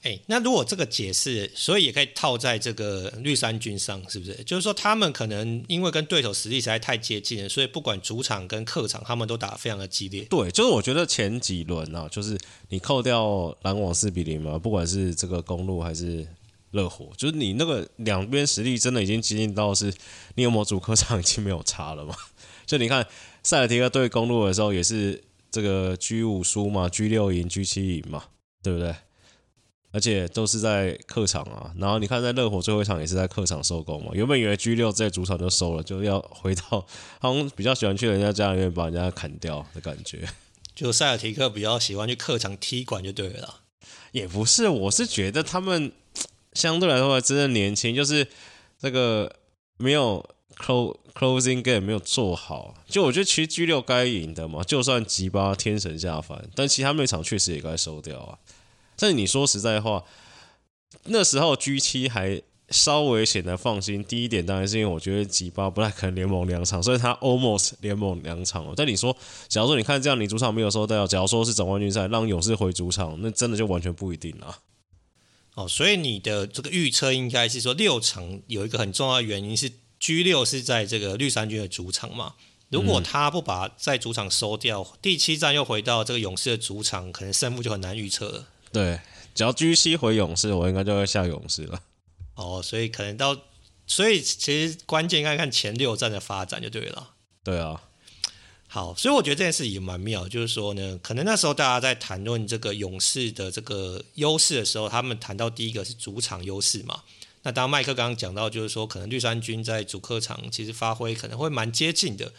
[0.03, 4.35] 哎，那如果这个解释，所以也可以套在这个绿衫军上，是不是？
[4.45, 10.25] 就是说他们可能因为跟对手实力实在太接近了，所以不管主场跟客场，他们都打得非常的激烈。
[10.25, 12.37] 对，就是我觉得前几轮啊，就是
[12.69, 16.27] 你扣掉篮网四比零嘛，不管是这个公路还是。
[16.75, 19.95] 热火就是你那个两边实力真的已经接近到是，
[20.35, 22.17] 你有没有主客场已经没有差了嘛？
[22.67, 23.07] 就你看
[23.45, 28.25] 塞尔提克对公路的时候也是这个 G 五输嘛，G 六赢，G 七赢嘛，
[28.61, 28.93] 对不对？
[29.93, 31.73] 而且都是在客场啊。
[31.79, 34.11] 然后你看在热火最后一场也是在客场收工嘛。
[34.13, 36.85] 原本以为 G 六在主场就收了，就要回到
[37.21, 40.29] 他们比较喜欢去人家家里面把人家砍掉的感觉。
[40.75, 43.61] 就塞尔提克比较喜欢去客场踢馆就对了。
[44.11, 45.93] 也不是，我是觉得他们。
[46.55, 48.27] 相对来说真的年轻，就是
[48.79, 49.31] 这个
[49.77, 50.25] 没有
[50.57, 52.75] close closing game 没有做好。
[52.89, 58.39] 就我觉得其实 G 六该赢的嘛，就算吉巴天神下凡，但其他每场确实也该收掉啊。
[58.97, 60.05] 但你说实在话，
[61.05, 62.41] 那时候 G 七还
[62.71, 64.03] 稍微显得放心。
[64.03, 68.73] 第一点当然是因为我觉得吉巴不太可能联盟两场，所以他 almost 联盟两场哦。
[68.77, 69.17] 但你说，
[69.49, 74.57] 假如说你看这样，你主场没有收掉，假如说是总冠军赛让勇士回主场，那真的就完全不一定了。
[75.55, 82.35] 哦，所以你的这个预测应该是说六场有一个很重要的原因是 G 六是在这个绿衫军的主场嘛？
[82.71, 88.49] 如果他不把在主场收掉，嗯、第七站又回到这个勇士的主场，可能胜负就很难预测了。
[88.73, 88.99] 对，
[89.33, 91.81] 只要 G 七回勇士，我应该就会下勇士了。
[92.35, 93.37] 哦，所以可能到，
[93.87, 97.11] 所以其实关键应该看前六站的发展就对了。
[97.45, 97.81] 对啊。
[98.75, 107.05] 好，所以我觉得这件事也蛮妙，就是说呢，可能那时候大家在谈论这个勇士的这个优势的时候，他们谈到第一个是主场优势嘛。
[107.45, 112.33] 那当麦克刚刚讲到，就是说可能绿衫军在主客场其实发挥可能会蛮接近的。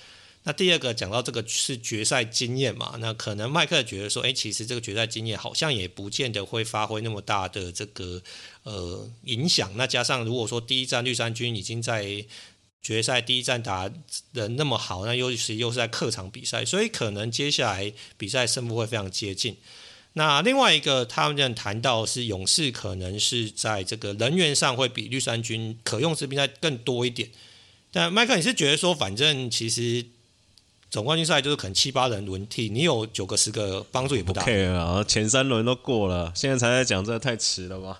[0.43, 8.21] 那第二个讲到这个是决赛经验嘛，那可能麦克觉得说，哎，其实这个决赛经验好像也不见得会发挥那么大的这个
[8.63, 9.71] 呃影响。
[9.77, 12.25] 那加上如果说第一战绿衫军已经在
[12.85, 13.89] 决赛第一战打
[14.31, 19.57] 得那么好，那尤其又是在客场比赛，所以可能接下来比赛胜负会非常接近。
[20.13, 27.27] 那另外一个，他们这样谈到是勇士可能是在这个人员上会比绿衫军可用之兵再更多一点。
[27.91, 30.05] 但麦克，你是觉得说，反正其实
[30.91, 34.43] 总冠军赛就是可能七八人轮替，你有九个十个帮助也不大。
[34.43, 37.99] OK 啊，前三轮都过了，现在才在讲，这太迟了吧？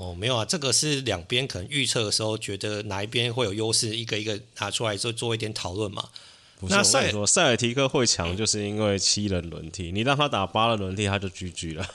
[0.00, 6.08] 哦，没有啊，这个是两边可能预测的时候觉得哪一边会有优势，一个一个拿出来做做一点讨论嘛。
[6.58, 11.86] 不是，那塞尔说塞尔提克会强，就是因为七人轮替，你让他打八人轮替，他就 GG 了。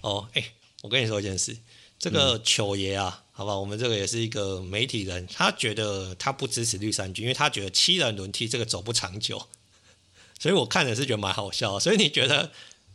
[0.00, 0.44] 哦，哎，
[0.82, 1.56] 我跟你说一件事，
[1.96, 9.46] 这个球爷啊，嗯、好吧，我们这个也是一个媒体人，他觉得他不支持绿衫军，因为他觉得七人轮替这个走不长久。
[10.40, 12.50] 所以我看的是觉得蛮好笑，所以你觉得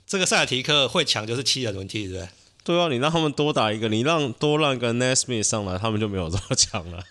[0.06, 2.30] 这个塞尔提克会强就是七人轮替，对不对？
[2.68, 7.02] 对啊，你让他们多打一个，你让多让一个 Nesmith 上来，他们就没有这么强了。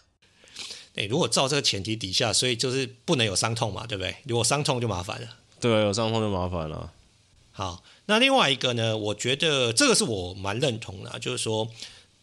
[0.97, 4.16] 哎，如果照这个前提底下，所以就是不能有伤痛嘛，对不对？
[4.27, 5.29] 如果伤痛就麻烦了。
[5.59, 6.92] 对啊，有伤痛就麻烦了。
[7.53, 8.99] 好，那另外一个呢？
[8.99, 11.66] 我觉得这个是我蛮认同的，就是说，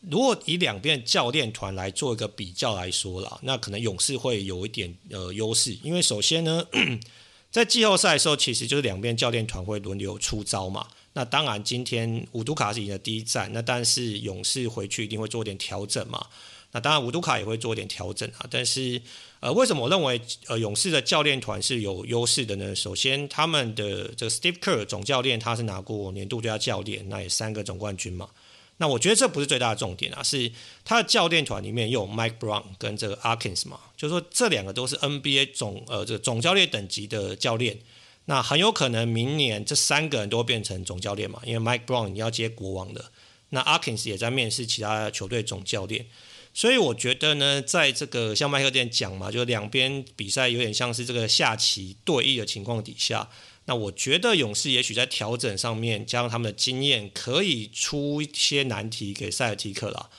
[0.01, 6.67] 如果以两边教练团来做一个比较来说啦，那可能勇士会有一点呃优势，因为首先呢，
[7.49, 10.85] 在季后赛的时候，其实就是两边教练团会轮流出招嘛。
[11.13, 16.25] 那当然，今天五都卡是赢了第一战，那但是勇士回去一定会做点调整嘛。
[16.71, 18.47] 那当然，五都卡也会做点调整啊。
[18.49, 18.99] 但是，
[19.39, 22.75] 呃，为什么我认为呃勇士的教练团是有优势的呢？
[22.75, 28.29] 首先，他们的这个 Steve Kerr 总教练他是拿过年度最佳教练，那也三个总冠军嘛。
[28.77, 30.51] 那我觉得这不是最大的重点啊，是
[30.83, 37.77] 他的教练团里面有 Mike Brown 跟这个 Arkins 嘛，就是说这两个都是 NBA 总呃这个总教练等级的教练。
[38.25, 43.11] 那很有可能明年这三个人都会变成总教练嘛，因为 Mike Brown 你要接国王的，
[43.49, 46.05] 那 Arkins 也在面试其他球队总教练，
[46.53, 53.29] 所以我觉得呢，在这个像麦克店讲嘛，就两边比赛有点像是这个下棋对弈的情况底下，
[53.65, 60.09] 那我觉得勇士也许在调整上面加上他们的经验，可以出一些难题给塞尔提克啦。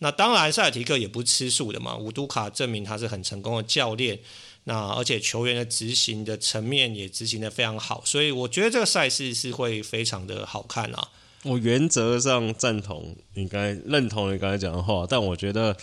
[0.00, 4.18] 那当然塞尔提克也不吃素的嘛，乌杜卡证明他是很成功的教练。
[4.64, 11.08] 那而且球员的执行的层面也执行的非常好，所以我觉得这个赛事是会非常的好看啊。
[11.42, 15.76] 我原则上赞同你刚才认同你刚才讲的话，但我觉得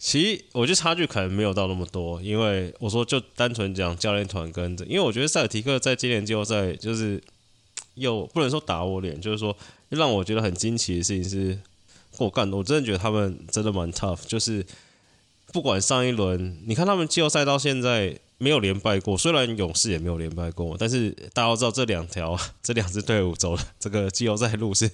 [0.00, 7.22] 其实我觉得差距可能没有到那么多，因为我说就单纯讲教练团跟着，因为我觉得塞尔提克在今年季后赛就是
[7.94, 9.56] 又不能说打我脸，就是说
[9.90, 11.56] 让我觉得很惊奇的事情是，
[12.18, 14.66] 我干，我真的觉得他们真的蛮 tough，就是。
[15.52, 24.90] 不管上一轮，你看他们季后赛到现在没有连败过，虽然勇士也没有连败过，但是大家都知道这两条 这两支队伍走的这个季后赛路是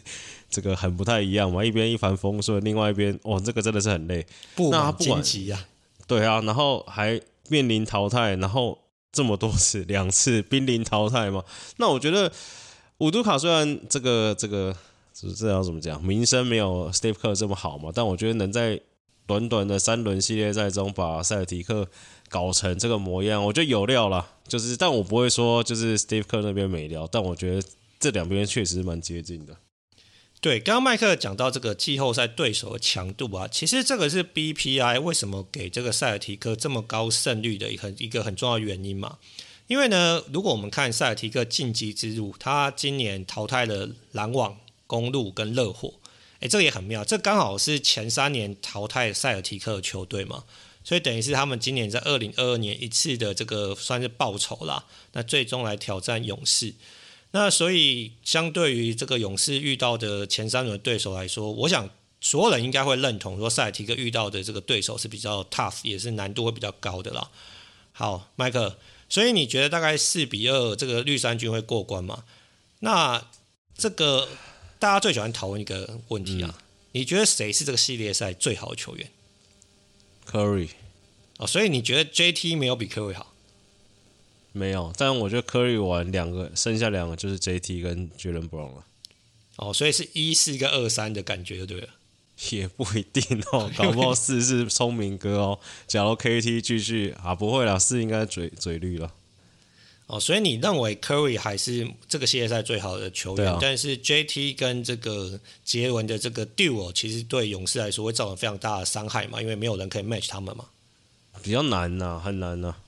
[0.51, 1.64] 这个很不太一样嘛。
[1.64, 4.27] 一边一帆风顺，另外一边哇，这个真的是很累。
[4.55, 5.64] 不满晋级啊，
[6.07, 7.18] 对啊，然后还
[7.49, 8.77] 面临淘汰，然后
[9.12, 11.44] 这么多次两次濒临淘汰嘛。
[11.77, 12.31] 那我觉得
[12.99, 14.77] 五都卡虽然这个这个
[15.14, 18.79] 这这要怎么讲，名声没有 Steve Kerr 这么好嘛，但我觉得能在
[19.29, 21.87] 短短的三轮系列赛中，把塞尔提克
[22.31, 24.31] 搞成这个模样，我觉得有料了。
[24.49, 27.69] 就是，但我不会说就是 Steve Kerr 那边没料，但我觉得
[28.01, 29.59] 这两边确实蛮接近的。
[30.41, 39.19] 对，刚刚麦克讲到这个季后赛对手的强度啊，其实这个是 BPI 为什么给这个塞尔提克这么高胜率的一个一个很重要原因嘛。
[39.67, 45.93] 因为呢，如果我们看塞尔提克晋级之路，他今年淘汰了篮网、公鹿跟热火。
[46.40, 50.44] 诶，这个也很妙，这刚好是前三年淘汰塞尔提克球队嘛，
[50.85, 56.74] 所以等于是他们今年在二零二二年一次的这个算是报仇啦，那最终来挑战勇士。
[57.33, 67.31] 那所以相对于这个勇士遇到的前三轮对手来说，我想所有人应该会认同说塞尔提克遇到的这个对手是比较 tough，也是难度会比较高的啦。
[67.92, 72.24] 好，麦克，所以你觉得大概四比二这个绿衫军会过关吗？
[72.79, 73.27] 那
[73.77, 74.29] 这个
[74.79, 76.62] 大家最喜欢讨论一个问题啊，嗯、
[76.93, 79.11] 你觉得谁是这个系列赛最好的球员
[80.31, 80.69] ？Curry
[81.38, 83.35] 哦，所以你觉得 JT 没有比 Curry 好？
[84.53, 88.85] 没有，但我觉得 Curry 玩两个，剩下两个就是 JT 跟 Jaylen Brown 了。
[89.57, 91.88] 哦，所以是一四跟二三的感觉就对了。
[92.51, 95.59] 也不一定哦， 搞不好四是聪明哥哦。
[95.88, 99.12] 假如 KT 继续啊，不会啦，四应该嘴嘴绿了。
[100.09, 109.38] 哦，所以你认为 Curry 还是这个系列赛最好的球员，啊、但是 JT 跟这个杰伦的这个 duo 其实对勇士来说会造成非常大的伤害嘛？
[109.42, 110.64] 因为没有人可以 match 他们嘛。
[111.42, 112.79] 比较难呐、啊，很难呐、啊。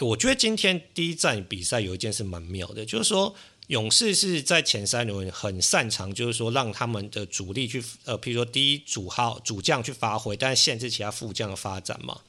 [0.00, 3.34] 我觉得今天第一站比赛有一件事蛮妙的，就是说
[3.68, 12.20] 勇士是在前三轮很擅长，就是说让他们的主力去呃，譬如说第一主号主将去发挥，但是限制其他副将的发展嘛。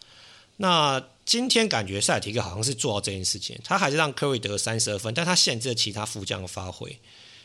[0.61, 6.99] 那今天感觉塞尔提克好像是做到这件事情，他还是让科瑞得三十二分，但他限制了其他副将的发挥。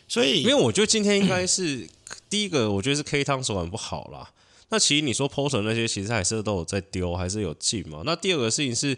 [0.07, 1.89] 所以，因为我觉得今天应该是
[2.29, 4.31] 第一个，我觉得是 K 汤手感不好啦。
[4.69, 8.03] 那其实你说 Porter 那些，其实还是都有在丢，还是有进嘛。
[8.05, 8.97] 那第二个事情是。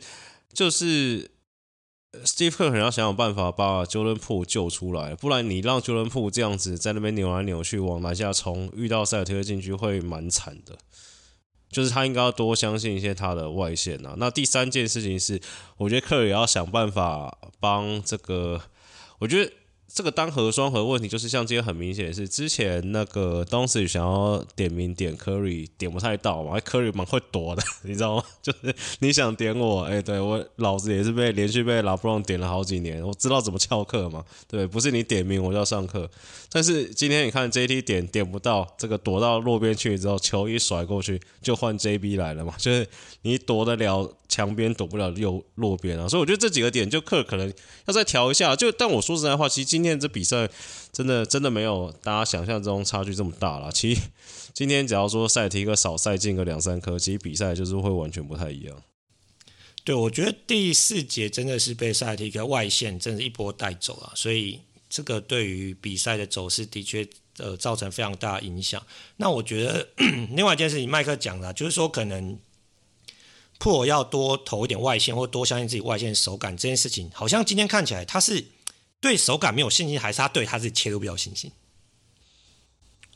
[0.54, 1.30] 就是
[2.24, 10.78] Steve 可能要想想办法把 Jordan Po 救出来，不然你让 Jordan Po 这样子在那边扭来扭去往篮下冲，遇到塞尔提克禁区会蛮惨的。
[11.70, 14.14] 就是他应该要多相信一些他的外线啊。
[14.18, 15.40] 那第三件事情是，
[15.76, 18.62] 我觉得 Kerr 也要想办法帮这个，
[19.18, 19.52] 我觉得。
[19.92, 28.22] 这个单核双核问题，就是像今天很明显是之前那个东西想要点名点 Curry 点不太到嘛，Curry 蛮会躲的， 你知道吗？
[28.42, 36.10] 就是你想点我，哎，对我老子也是被连续被 LeBron 点了好几年，我知道怎么翘课嘛，对，不是你点名我就要上课。
[36.50, 42.86] 但是今天你看 JT 点点不到，这个躲到路边去之后，球一甩过去就换 JB 来了嘛， 就是
[43.22, 44.12] 你躲得了。
[44.28, 47.48] 墙边躲不了右路边啊，所以我觉得这几个点就克可能
[47.86, 48.56] 要再调一下。
[48.56, 50.48] 就但我说实在话，其实今天这比赛
[50.90, 53.70] 真的真的没有大家想象中差距这么大了。
[53.70, 54.00] 其实
[54.54, 58.82] 今天只要说赛提个少赛进个两三颗，其实比赛就是会完全不太一样。
[59.84, 68.82] 对，我觉得第四节真的是被赛提克外线真的一波带走了，所以这个对于比赛的走势的确呃造成非常大的影响。
[69.18, 69.86] 那我觉得
[70.34, 72.38] 另外一件事情，麦克讲了，就是说可能。
[73.58, 78.44] 破要多投一点外线，或多相信自己外线手感这件事情，好像今天看起来他是
[79.00, 81.50] 对手感没有信心，还是他对他自己切入比较有信心？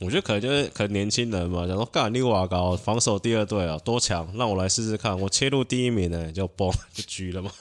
[0.00, 7.52] 我觉得可能就是可能年轻人嘛，想说干你瓦高防守第二队啊，多强，让我来试试看，我切入第一名呢，就崩 就狙了嘛。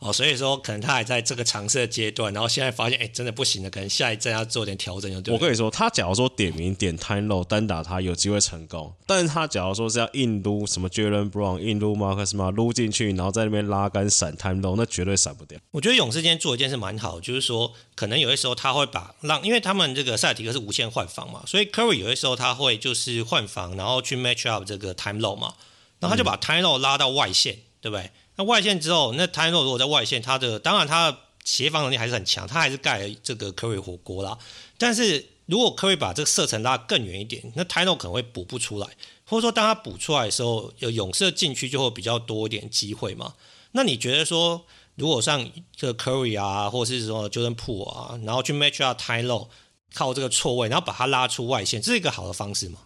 [0.00, 5.32] 哦，所以说可能他还在这个尝试的阶段，然后现在发现，哎，真的不行了，可能下一站要做点调整就对。
[5.32, 15.58] 我跟你说，他假如说点名点 time low 单打他有机会成功，但是他假如说是要硬撸什么 Jaylen Brown 硬撸 Marcus Smart 撸进去，然后在那边拉杆闪 time low，那绝对闪不掉。
[15.70, 25.54] 我觉得勇士今天做一件事蛮好，就是说可能有些时候他会把让，因为他们这个塞尔提克是无限换防嘛，所以 Curry 有些时候他会就是换防，然后去 match up 这个 time low 嘛，
[26.00, 28.10] 然后他就把 time low 拉到外线，对不对？
[28.36, 34.38] 那外线之后，那 Tylo 如果在外线，他的当然他的协防能力还是很强，他还是盖了这个 Curry 火锅啦。
[34.76, 38.88] 但是如果 Curry 把这个射程拉更远一点，那 Tylo 可能会补不出来，
[39.24, 43.34] 或者说当他补出来的时候，有勇士禁区就会比较多一点机会嘛。
[43.72, 44.64] 那你觉得说，
[44.96, 49.48] 如果像这个 Curry 啊，或者是说 Jordan Poole 啊，然后去 match up Tyronn Lue，
[49.94, 52.80] 靠这个错位，然后把他拉出外线，这是一个好的方式吗？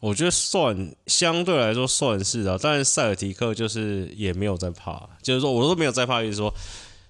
[0.00, 6.52] 我觉得算相对来说算是啊，但是塞尔提克就是也没有在怕，就是说我都没有在怕，意思说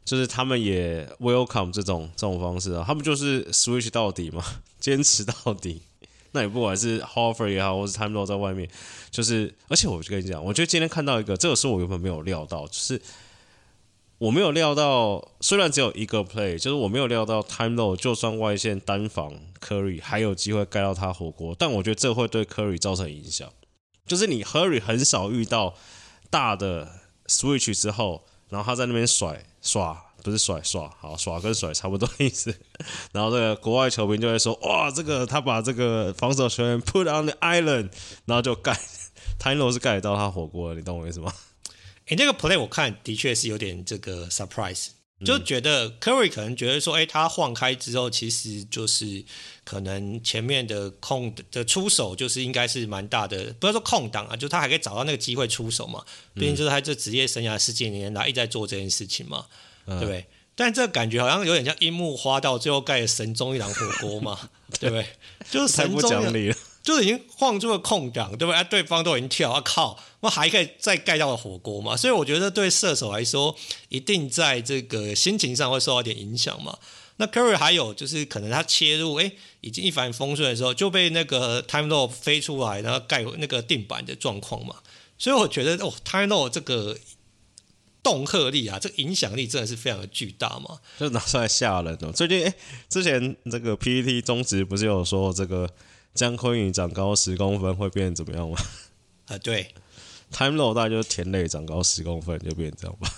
[0.04, 4.44] 就是他们也 welcome 这种这种方式啊，他们就是 switch 到底嘛，
[4.80, 5.82] 坚持到底。
[6.32, 8.68] 那也不管是 h o f f e r 也好，或是 Tamlo 在外面，
[9.10, 13.00] 就是而且我就跟你讲，我觉得今天看到一个，这个是我原本没有料到，就是。
[14.20, 19.32] 我没有料到，虽然只有一个 play，就是我没有料到 Timo 就算外线单防
[19.66, 23.48] Curry 还有机会盖到他火锅，但我觉得这会对 Curry 造成影响。
[24.06, 25.74] 就是你 Curry 很少遇到
[26.28, 26.86] 大的
[27.28, 32.54] switch 之后，然后他在那边甩耍，不是甩耍，好耍跟甩差不多意思。
[33.12, 37.88] 然后这个国外球迷就会说：哇，这个他把这个防守球员 put on the island，
[38.26, 38.78] 然后就盖
[39.38, 41.32] time low 是盖得到他火锅，你懂我意思吗？
[42.10, 44.88] 你这个 play 我看的确是有点这个 surprise，
[45.24, 49.24] 就觉得 Curry 可能觉得说，哎、欸，他晃开之后，其实就是
[49.64, 56.04] 可能前面的空的出手就是应该是蛮大的，不要说空档啊，就他还可以找到那个机会出手嘛。
[56.34, 59.46] 毕竟就是他这职业生涯十几年来一直在做这件事情嘛，
[59.86, 60.26] 嗯、对不对？
[60.56, 64.50] 但这感觉好像有点像樱木花道最后盖的神宗一郎火锅嘛，
[64.80, 65.06] 对不对？
[65.48, 66.56] 就是神不讲理了。
[66.82, 68.54] 就是已经晃出了空档，对不对？
[68.54, 71.96] 啊，对方都已经跳，啊靠，那还可以再盖到了火锅嘛？
[71.96, 73.56] 所以我觉得对射手来说，
[73.88, 76.78] 一定在这个心情上会受到一点影响嘛。
[77.16, 84.76] 那 Curry 还有就是可能他切入，哎，已经一帆风顺的时候，就被那个 Time Lord 飞出来，然后盖那个定板的状况嘛。
[85.18, 86.96] 所以我觉得哦，Time Lord 这个
[88.02, 90.78] 恫吓力啊，这个影响力真的是非常的巨大嘛。
[90.98, 92.12] 就拿出来吓人哦。
[92.12, 92.54] 最近哎，
[92.88, 95.68] 之前这个 PPT 中职不是有说这个。
[96.12, 98.58] 江坤宇长高十公分会变怎么样吗？
[99.26, 99.72] 啊，对
[100.30, 103.12] ，Time Lord 大概就是田磊长高十公分就变这样吧。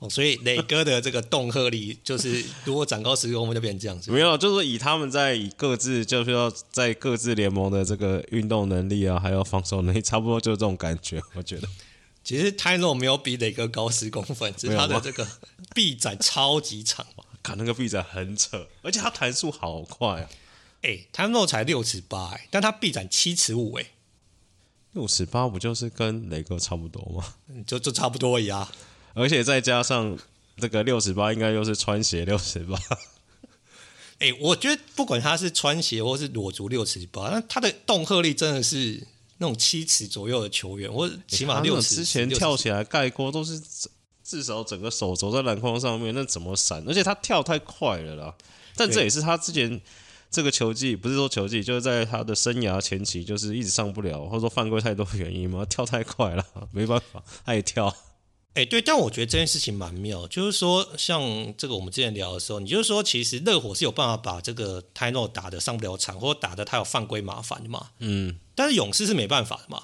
[0.00, 4.12] 哦，所以磊哥的这个恫吓力就是，如果长高十公分就变成这样子。
[4.12, 11.20] 没有，就是以他们在以各自就是要在各自联盟的这个运动能力啊，还有防守能力，差不多就是这种感觉。
[11.34, 11.68] 我觉得，
[12.22, 15.26] 其实 Time Lord 没有比磊哥高十公分，只是他的这个
[15.74, 17.04] 臂展超级长。
[17.40, 20.28] 看那个臂展很扯，而且他弹速好快啊。
[20.82, 23.86] 哎、欸，Time Lord 才六尺八哎，但他臂展七尺五哎，
[24.98, 27.24] 六十八不就是跟雷哥差不多吗？
[27.64, 28.68] 就就差不多而已啊，
[29.14, 30.18] 而且再加上
[30.56, 32.76] 这个六十八，应该又是穿鞋六十八。
[34.18, 41.94] 哎，我觉得不管他是穿鞋或是裸足六尺八，那他的动吓力真的是那种七尺左右的球员，或起码六尺。
[41.94, 43.62] 之前跳起来盖锅都是
[44.24, 46.82] 至少整个手肘在篮筐上面，那怎么闪？
[46.88, 48.34] 而且他跳太快了啦，
[48.74, 49.80] 但这也是他之前。
[50.30, 57.96] 这个球技不是说球技，就是在他的生涯前期，就是一直上不了，或者说犯规太多原因嘛，跳太快了，没办法，他也跳。
[58.54, 61.22] 哎，对，但我觉得这件事情蛮妙，就是说，像
[61.56, 67.90] 这个我们之前聊的时候，你就是说，其实热火是有办法把这个 Time Lord 打的上不了场，或者打的他有犯规麻烦的嘛。
[68.00, 68.38] 嗯。
[68.54, 69.82] 但是勇士是没办法的嘛。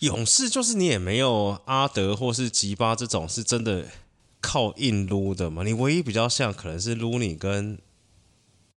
[0.00, 3.86] 勇士就是你也没有阿德或是吉巴这种是真的
[4.40, 7.78] 靠硬撸的嘛，你唯一比较像可能是撸你跟。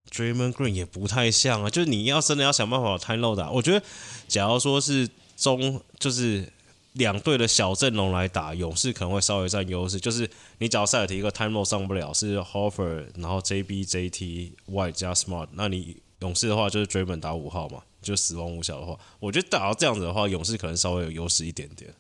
[0.10, 3.86] Draymond Green 也不太像啊，就是你要真的要想办法 Time Lord 打，我觉得
[4.28, 6.52] 假如说是中就是
[6.93, 9.99] 两队的小阵容来打，勇士可能会稍微占优势。
[9.99, 21.93] 就是你只要塞尔提一个 Time Lord 上不了，是 Horford 然后 JB、JT 外加 Smart，那你勇士的话就是 Draymond 打五号嘛，就死亡五小的话，我觉得打到这样子的话，勇士可能稍微有优势一点点。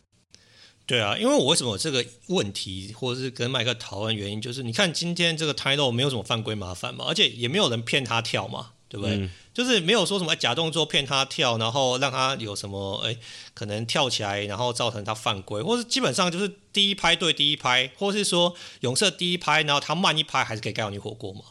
[0.91, 9.15] 对啊，因为我为什么有这个问题，或者是跟麦克讨论原因，就是你看今天这个 Lord 没有什么犯规麻烦嘛，而且也没有人骗他跳嘛，对不对？
[9.15, 13.15] 嗯、就是没有说什么假动作骗他跳，然后让他有什么哎
[13.53, 21.41] 可能跳起来，然后造成他犯规，或是基本上就是第一拍对第一拍，或是说勇士第一拍，然后他慢一拍还是可以盖到你火锅嘛。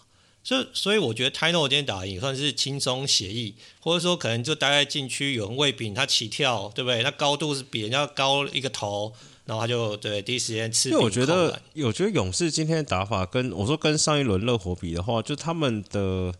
[0.43, 7.03] 所以所以我觉得 Lord 今天打也算是轻松写意，或者说可能就待在禁区有人喂饼，他起跳，对不对？
[7.03, 9.15] 那高度是比人家高一个头。
[9.51, 10.91] 然后他就对第一时间吃。
[10.91, 16.33] 因为我觉得，我觉得勇士今天的打法跟我说跟上一轮热火比的话，就他们的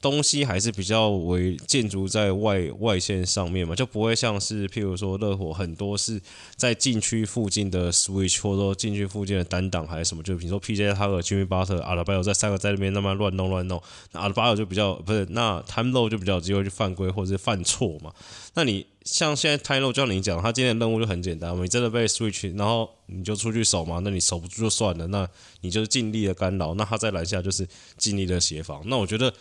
[0.00, 6.18] 东西还是比较为建筑在外外线上面嘛，就不会像是譬如说热火很多是
[6.56, 13.82] 在禁区附近的 switch，或者说禁区附近的单挡还是什么，就比如说 PJ 他和 Jimmy Butler、阿拉巴尔在三个在那边那么乱弄乱弄，
[14.12, 18.10] 那阿拉巴尔就比较不是，那 Time Lord 就比较有机会去犯规或者是犯错嘛。
[18.54, 25.26] 那你像现在 Tylo 叫你讲，他今天的任务就很简单嘛，你真的被 switch，然后你就出去守嘛，那你守不住就算了，那
[25.62, 28.82] 你就是尽力的干扰，那他在篮下就是尽力的协防。
[28.84, 29.32] 那我觉得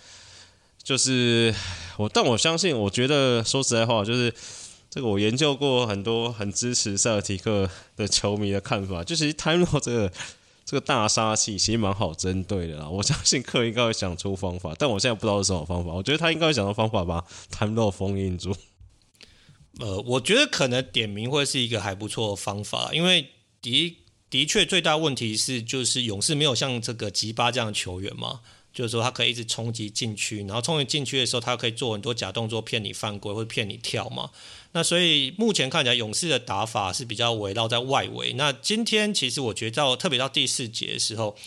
[0.82, 1.53] 就是
[1.97, 4.34] 我，但我相信，我觉得说实在话，就是
[4.89, 10.11] 这个我研究过很多很支持塞尔提克的球迷的看法，就其实 t i t l 这个
[10.63, 12.88] 这个大杀器其实蛮好针对的啦。
[12.88, 15.91] 我相信克应该会想出方法，但我现在不知道是什么方法。
[15.91, 18.55] 我觉得他应该会想到方法把 time low 封印住。
[19.80, 23.30] 呃，我觉得可能点名会是一个还不错的方法，因为
[23.61, 23.95] 的
[24.30, 28.41] 的确最大问题是，就是勇士没有像这个吉巴这样的球员嘛，
[28.73, 34.32] 就是说他可以一直冲击禁区，然后冲击禁区的时候，他可以做很多假动作骗你犯规或者骗你跳嘛。
[34.71, 38.34] 那所以目前看起来勇士的打法是比较围绕在外围。
[38.34, 41.38] 那今天其实我觉得到特别到第四节的时候。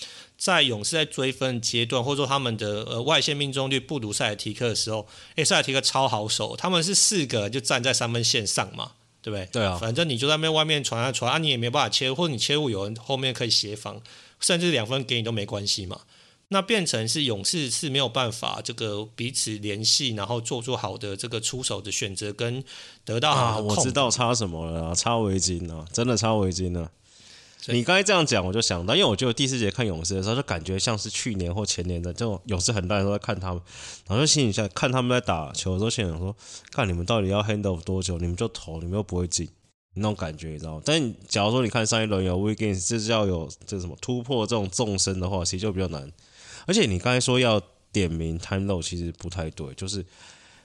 [0.40, 9.46] 在勇士在追分阶段，或者说他们的呃外线命中率不如塞尔提克的时候，诶，塞尔提克超好手，他们是四个就站在三分线上嘛，对不对？
[9.52, 14.00] 对啊，反正你就在那边外面传啊传啊，你也没办法切，或者你切入有人后面可以协防，
[14.40, 16.00] 甚至两分给你都没关系嘛。
[16.48, 22.64] 那变成是勇士是没有办法这个彼此联系，然后做出好的这个出手的选择跟
[23.04, 23.30] 得到。
[23.30, 26.90] 啊，我知道差什么了，差围巾啊，真的差围巾啊。
[27.66, 33.62] 你刚才这样讲，我就想到，因为我觉得第四节看勇士的时候，就感觉像是去年或前年的这种勇士，很多人都在看他们，
[34.08, 36.34] 然后就心里想，看他们在打球的时候，心里想说，
[36.72, 39.48] 看你们到底要 handle 多久，你们就投，你们又不会进，
[39.94, 40.82] 那种感觉，你知道吗？
[40.84, 46.10] 但假如说你看上一轮有 Wiggins，就是要有这什么突破这种纵深的话，其实就比较难。
[46.66, 47.60] 而且你刚才说要
[47.92, 50.04] 点名 time low，其实不太对，就是。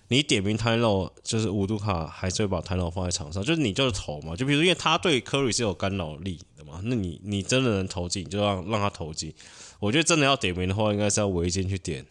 [0.10, 9.34] 你点名 Tyler Herro 就是五度卡，还是会把 Tyler Herro 放在场上，就是你就是投嘛，就比如因为他对 Curry 是有干扰力的嘛，那你你真的能投进，就让让他投进。
[9.80, 12.06] 我觉得真的要点名的话，应该是要围巾去点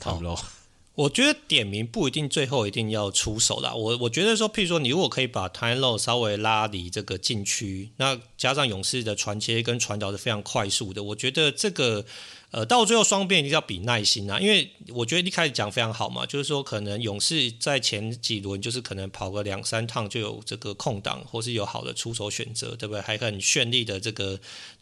[0.00, 0.40] Tyler Herro。
[0.94, 3.74] 我觉得点名不一定最后一定要出手啦。
[3.74, 12.04] 我我觉得说，譬如说你如果可以把 Tyler Herro 稍微拉离这个禁区，那加上勇士的传切跟传导是非常快速的，我觉得这个。
[12.52, 23.00] 呃，到最后双边一定要比耐心啊，因为我觉得一开始讲非常好嘛，就是说可能勇士在前几轮就是可能跑个两三趟就有这个空档，或是有好的出手选择，对不对？
[23.02, 24.38] 还很绚丽的这个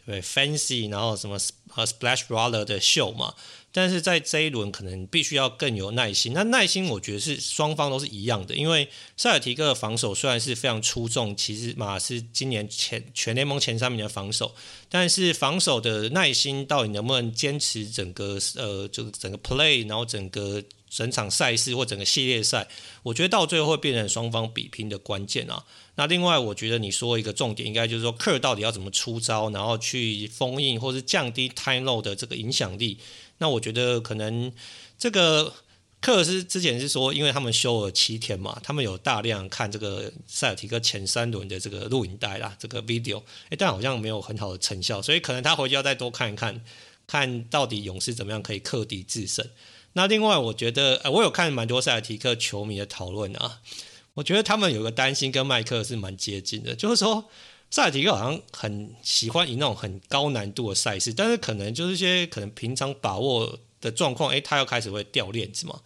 [0.07, 1.39] 对 fancy，然后什么
[1.69, 3.35] 和 splash brother 的秀嘛。
[3.77, 6.33] 但是在这一轮可能必须要更有耐心。
[6.33, 14.55] 那耐心我觉得是双方都是一样的，因为塞尔提克的防守虽然是非常出众，其实马是今年前全联盟前三名的防守，
[14.89, 20.63] 但是防守的耐心到底能不能坚持整个呃，就整个 play，然后整个
[20.95, 22.69] 整场赛事或整个系列赛，
[23.03, 25.65] 我觉得到最后会变成双方比拼的关键啊。
[25.97, 33.01] 那另外我觉得你说一个重点，应该就是说克到底要怎么出招，然后去封印或是降低 Time Lord 的这个影响力。
[33.39, 34.53] 那我觉得可能
[34.97, 35.53] 这个
[36.01, 43.21] 克尔斯之前是说，因为他们休了七天嘛，他们有大量看这个塞尔提克前三轮的这个录影带啦，这个 video，
[43.51, 46.63] 诶，但好像没有很好的成效，所以可能他回去要再多看一看，
[47.09, 49.45] 看到底勇士怎么样可以克敌制胜。
[49.95, 53.61] 那另外我觉得，呃，我有看蛮多塞尔提克球迷的讨论啊，
[54.15, 57.25] 我觉得他们有个担心跟麦克是蛮接近的，就是说。
[57.71, 65.81] 塞尔提克好像很喜欢赢那种很高难度的赛事，但是可能就是些可能平常把握的状况，诶，他又开始会掉链子嘛。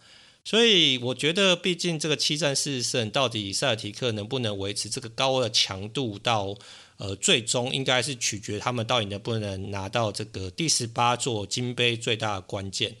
[0.45, 6.55] 所以我觉得，毕竟这个七战四胜，到底塞尔提克能不能维持这个高的强度到
[6.97, 12.95] 呃最终，应该是取决他们到底能不能拿到这个第十八座金杯最大的关键。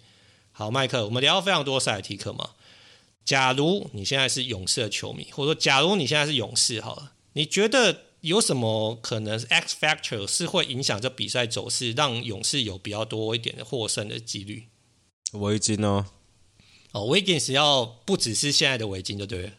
[0.59, 2.49] 好，麦克，我们聊到非常多塞尔提克嘛。
[3.23, 8.01] 假如你现在是勇士的球迷，或者说假如你现在是勇士，好了，你觉得？
[8.19, 14.67] 有什么可能 X factor 是会影响这比赛走势，让勇士有比较多一点的获胜的几率？
[15.31, 16.07] 围巾哦，
[16.91, 19.51] 哦，围巾是要不只是现在的围巾就对了，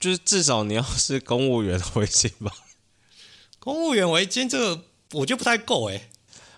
[0.00, 2.52] 就是至少你要是公务员的围巾吧。
[3.60, 4.82] 公务员围巾这个
[5.12, 6.10] 我觉得不太够诶。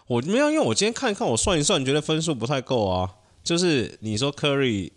[0.07, 3.17] 我没有，因为我今天看一看，我算一算，觉得分数不太够啊。
[3.47, 4.91] 就是你说 Curry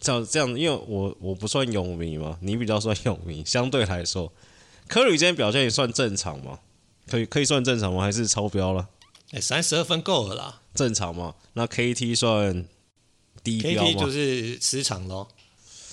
[0.00, 4.32] 这样这样，因为我我不算勇迷嘛，你比较算勇迷，相对来说。
[4.88, 6.60] 科里今天表现也算正常吗？
[7.06, 8.02] 可以可以算正常吗？
[8.02, 8.88] 还是超标了？
[9.32, 11.34] 哎、欸，三十二分够了啦，正常吗？
[11.52, 12.66] 那 KT 算
[13.44, 15.28] 低标吗？KT 就是失常咯。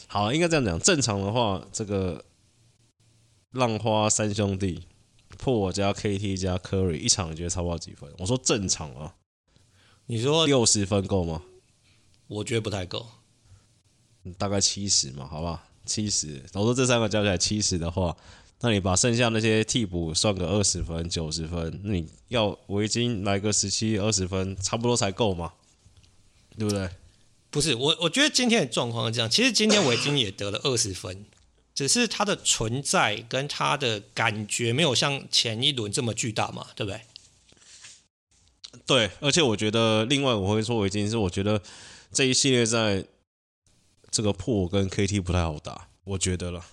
[0.08, 0.80] 好，应该这样讲。
[0.80, 2.24] 正常的话，这个
[3.52, 4.84] 浪花三兄弟
[5.38, 8.10] 破我加 KT 加科里一场，你觉得超不几分？
[8.20, 9.16] 我说正常啊。
[10.08, 11.44] 你说六十分够吗？
[12.30, 13.06] 我觉得不太够，
[14.38, 16.42] 大概七十嘛，好吧，七十。
[16.54, 18.16] 我说这三个加起来七十的话。
[18.62, 25.54] 那你把剩下那些替补算个二十分、九十分，那你要围巾来个十七、二十分，差不多才够嘛？
[26.58, 26.90] 对不对？
[27.50, 29.30] 不是我，我觉得今天的状况是这样。
[29.30, 31.24] 其实今天围巾也得了二十分，
[31.74, 37.02] 只是它的存在跟它的感觉没有像前一轮这么巨大嘛，对不对？
[38.86, 41.62] 对，而且我觉得另外我会说围巾是，我觉得
[42.12, 43.06] 这一系列在
[44.10, 46.66] 这个破跟 KT 不太好打，我觉得了。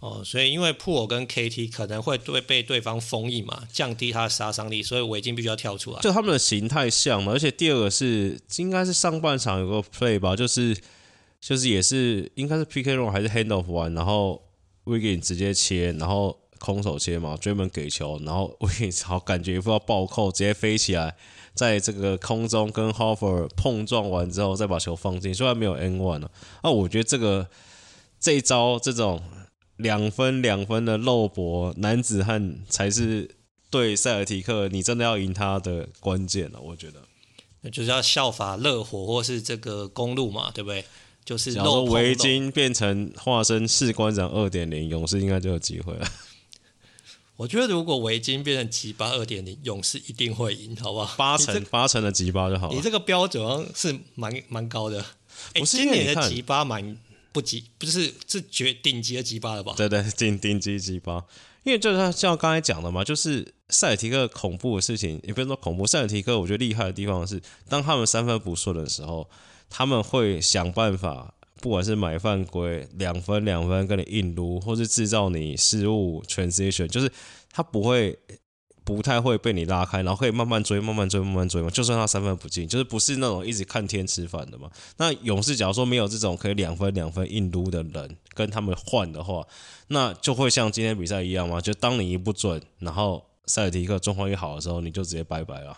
[0.00, 6.00] 哦，所以因为普尔跟 KT 可能会对被对方封印嘛，降低他的杀伤力，所以围巾必须要跳出来。
[6.00, 10.76] 就他们的形态像嘛，而且第二个是应该是上半场有个 play 吧，就是
[11.40, 14.42] 就是也是应该是 PK run 还是 hand off 完，然后
[14.84, 21.16] Wiggins 直接切，然后空手切嘛，Draymond 给球，然后 Wiggins 好感觉一副要暴扣，直接飞起来，
[21.56, 26.30] 在这个空中跟 Horford 碰撞完之后再把球放进，虽然没有 N one 了，
[26.62, 27.48] 那我觉得这个
[28.20, 29.20] 这一招这种。
[29.78, 33.30] 两分两分的肉搏男子汉才是
[33.68, 37.02] 对塞尔提克，你真的要赢他的关键了，我觉得。
[37.70, 40.82] 就是要效法热火或是这个公路嘛，对不对？
[41.26, 46.08] 就是假如围巾变成化身士官长二点零，勇士应该就有机会了。
[47.36, 51.16] 我觉得如果围巾变成吉巴二点零，勇士一定会赢，好不好？
[51.16, 52.74] 八成八成的吉巴就好了。
[52.74, 55.04] 你这个标准是蛮蛮高的。
[55.54, 56.96] 不是今年的吉巴蛮。
[57.32, 59.74] 不吉，不是是绝顶级的吉巴了吧？
[59.76, 61.22] 对对， 顶顶级吉巴。
[61.64, 65.86] 因为就是像刚才讲的嘛，就是塞尔提克恐怖的事情，也不是说恐怖。
[65.86, 69.28] 塞尔提克我觉得厉害的地方是，当他们三分不顺的时候，
[69.68, 77.10] 他们会想办法，不管是买犯规、两分两分跟你硬撸，或是制造你失误 transition，就是
[77.52, 78.18] 他不会。
[78.86, 81.68] 不太会被你拉开，然后可以慢慢追，慢慢追，慢慢追嘛。
[81.68, 84.70] 就算他三分不进，就是不是那种一直看天吃饭的嘛。
[84.98, 89.44] 那勇士假如说没有这种可以两分两分硬撸的人跟他们换的话，
[89.88, 91.60] 那就会像今天比赛一样嘛。
[91.60, 95.76] 就当你一不准，然后塞尔提克状况一好的时候，你就直接拜拜了。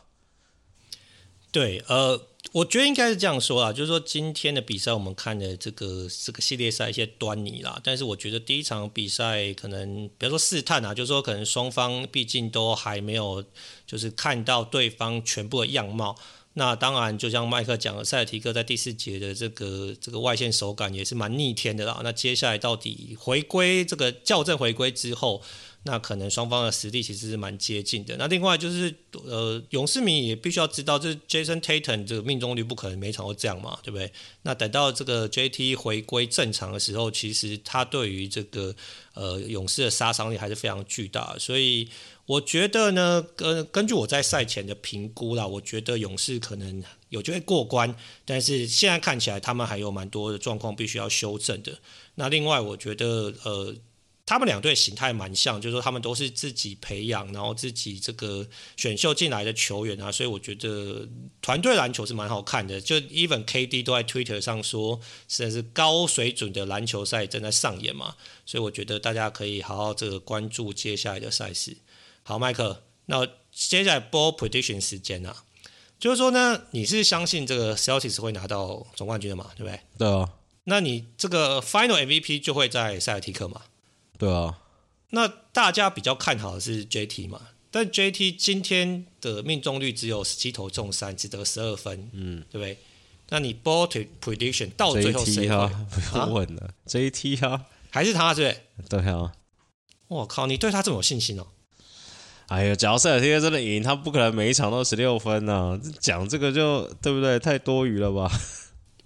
[1.53, 2.20] 对，呃。
[2.53, 13.44] 我觉得应该是这样说啦，就是说今天的比赛我们看的这个这个系列赛一些端倪啦，但是我觉得第一场比赛可能，比如说试探啊，就是说可能双方毕竟都还没有
[13.86, 16.16] 就是看到对方全部的样貌。
[16.55, 22.01] 那当然，就像麦克讲的，塞尔提克在第四节的这个这个外线手感也是蛮逆天的啦。
[22.03, 25.42] 那接下来到底回归这个校正回归之后，
[25.91, 28.14] 那可能双方的实力其实是蛮接近的。
[28.18, 34.12] 那另外就是，呃，勇士迷也必须要知道，这 Jason Tatum 这个命中率不可能每场都这样嘛，对不对？
[34.43, 38.76] 那等到这个 JT 回归正常的时候，其实他对于这个
[39.14, 41.34] 呃勇士的杀伤力还是非常巨大。
[41.39, 41.89] 所以
[42.26, 51.78] 我觉得呢，根根据我在赛前的评估啦，我觉得勇士可能有机会过关，但是现在看起来他们还有蛮多的状况必须要修正的。
[52.16, 53.74] 那另外，我觉得呃。
[54.29, 61.09] 他们两队形态蛮像，就是说他们都是自己培养，然后自己这个选秀进来的球员啊，所以我觉得
[61.41, 62.79] 团队篮球是蛮好看的。
[62.79, 71.79] 就 even KD 都在 Twitter 上说，实在是高水准的篮球赛正在上演嘛，所以我觉得大家可以好好这个关注接下来的赛事。
[72.22, 75.45] 好，麦克，那接下来 Ball Prediction 时间啊，
[75.99, 79.51] 就是说呢，你是相信这个 Celtics 会拿到总冠军的嘛？
[79.57, 79.81] 对不对？
[79.97, 80.35] 对啊。
[80.64, 83.62] 那你这个 Final MVP 就会在塞尔提克嘛？
[84.19, 84.59] 对啊，
[85.11, 87.41] 那大家比较看好的是 JT 嘛？
[87.71, 92.79] 但 JT 今天的命中率只有十七投中三，只得十二分，嗯，对不对？
[93.31, 93.87] 那你 Ball
[94.21, 95.71] Prediction 到最后谁会？
[96.11, 99.03] 不用问了，JT 啊，还是他对不对？
[99.03, 99.33] 对啊，
[100.09, 101.47] 我靠，你对他这么有信心哦？
[102.47, 107.39] 哎呀，假如塞尔提克真的赢，他不可能每一场都十六分呐、啊，讲这个就对不对？
[107.39, 108.31] 太多余了吧？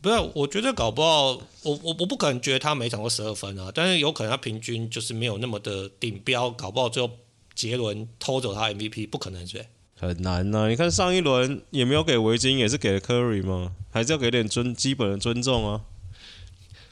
[0.02, 1.30] 不是，我觉得搞不好，
[1.62, 7.08] 我我我不可能觉得他每场都十二分啊，但是有可能他平均就是没有那么的顶标，搞不好最后
[7.54, 9.64] 杰伦偷走他 MVP，不可能是？
[9.96, 13.76] 很难呐、啊，你看上一轮也没有给围巾，也是给了 Curry 吗？
[13.92, 15.82] 还是要给点尊基本的尊重啊？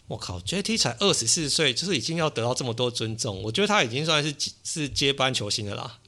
[0.07, 4.33] 我靠，JT 才二十四岁，就是已经要得到这么多尊重，我觉得他已经算是
[4.63, 5.99] 是接班球星的啦。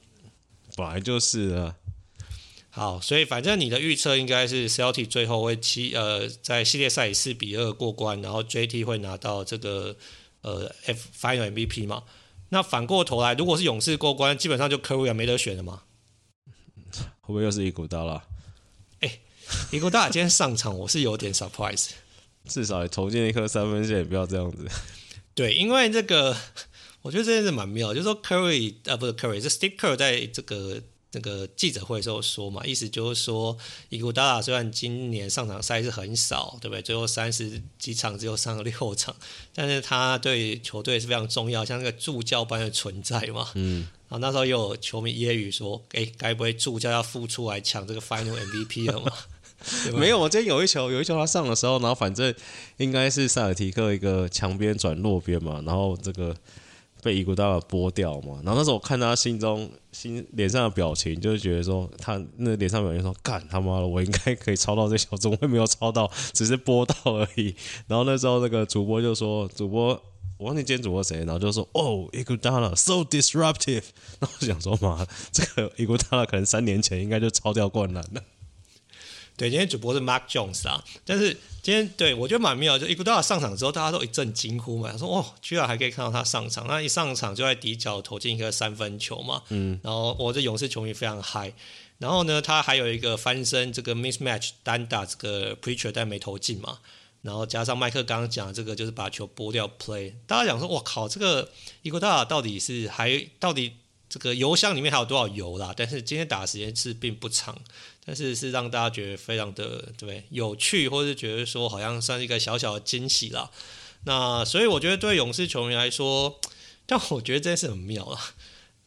[0.77, 1.75] 本来就是啊。
[2.75, 9.95] 好，所以反正你的预测应该是 Celtics 最后会七呃在系列赛以四比二过关，然后 JT 会拿到这个
[10.41, 12.01] 呃 F Final MVP 嘛？
[12.49, 15.83] 那反过头来，如果是勇士过关，基本上就 Curry 也没得选了嘛？
[17.21, 18.15] 会不会又是伊古达拉？
[19.01, 19.19] 哎、欸，
[19.71, 21.89] 伊古达拉今天上场，我是有点 surprise。
[22.45, 24.67] 至少也投进一颗三分线，也不要这样子。
[25.35, 26.35] 对，因为这个
[27.03, 30.81] 我觉得这件事蛮妙，就是说 Curry 啊不是 Curry 是 Steve Kerr 在这个。
[31.13, 33.55] 那个记者会的时候说嘛，意思就是说，
[33.89, 36.81] 伊古达拉虽然今年上场赛事很少，对不对？
[36.81, 39.15] 最后三十几场只有上了六场，
[39.53, 43.49] 但是他对球队是非常重要，像那个助教般的存在嘛。
[43.53, 43.87] 嗯。
[44.09, 49.11] 然后那时候有球迷揶揄说：“哎，该不会助教要复出来抢这个 Final MVP 了吗？
[49.93, 52.33] ”没有，我今天有一球，有一球他上的时候，然后反正
[52.77, 56.35] 应该是塞尔提克一个强边转弱边嘛，然后这个。
[57.03, 67.53] 被伊古达拉剥掉嘛，然后那时候我看他心中心脸上的表情，就是觉得说他那脸上表情说干他妈的，我应该可以抄到这球，怎么会没有抄到，只是剥到而已。
[67.87, 69.89] 然后那时候那个主播就说，主播
[70.37, 73.83] 我忘记今天主播谁，然后就说哦伊古达拉 so disruptive，
[74.19, 78.23] 那我想说嘛，这个伊古达拉可能三年前应该就抄掉灌篮了。
[79.35, 91.53] 对，今天主播是 Mark Jones 啊，但是今天对我觉得蛮妙，就伊古达拉上场之后，大家都一阵惊呼嘛，说哦，居然还可以看到他上场，那一上场就在底角投进一个三分球嘛，嗯，然后我这勇士球迷非常嗨，
[91.99, 96.79] 然后呢，他还有一个翻身这个 mismatch 单打这个 Preacher 但没投进嘛，
[97.21, 101.49] 然后加上麦克刚刚讲的这个就是把球拨掉 play，大家讲说我靠，这个
[101.81, 103.71] 伊古达到底是还到底
[104.13, 105.73] 这个油箱里面还有多少油啦？
[105.75, 107.59] 但是今天打的时间是并不长。
[108.05, 113.49] 但是是让大家觉得非常的对有趣，或是觉得说好像算是一个小小的惊喜啦。
[114.03, 116.39] 那所以我觉得对勇士球迷来说，
[116.85, 118.19] 但我觉得这件事很妙啦。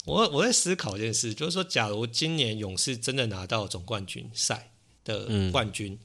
[0.05, 4.71] 我我在思考一件事，就是说，假如今年勇士真的拿到总冠军赛
[5.03, 5.99] 的冠军，嗯、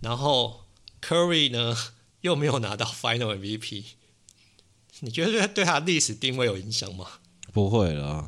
[0.00, 0.64] 然后
[1.00, 1.76] Curry 呢
[2.22, 3.84] 又没有拿到 Final MVP，
[5.00, 7.06] 你觉得对他历史定位有影响吗？
[7.52, 8.26] 不会啦。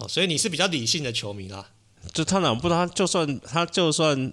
[0.00, 1.70] 哦，所以你是比较理性的球迷啦。
[2.12, 4.32] 就他拿不到，他就算他就算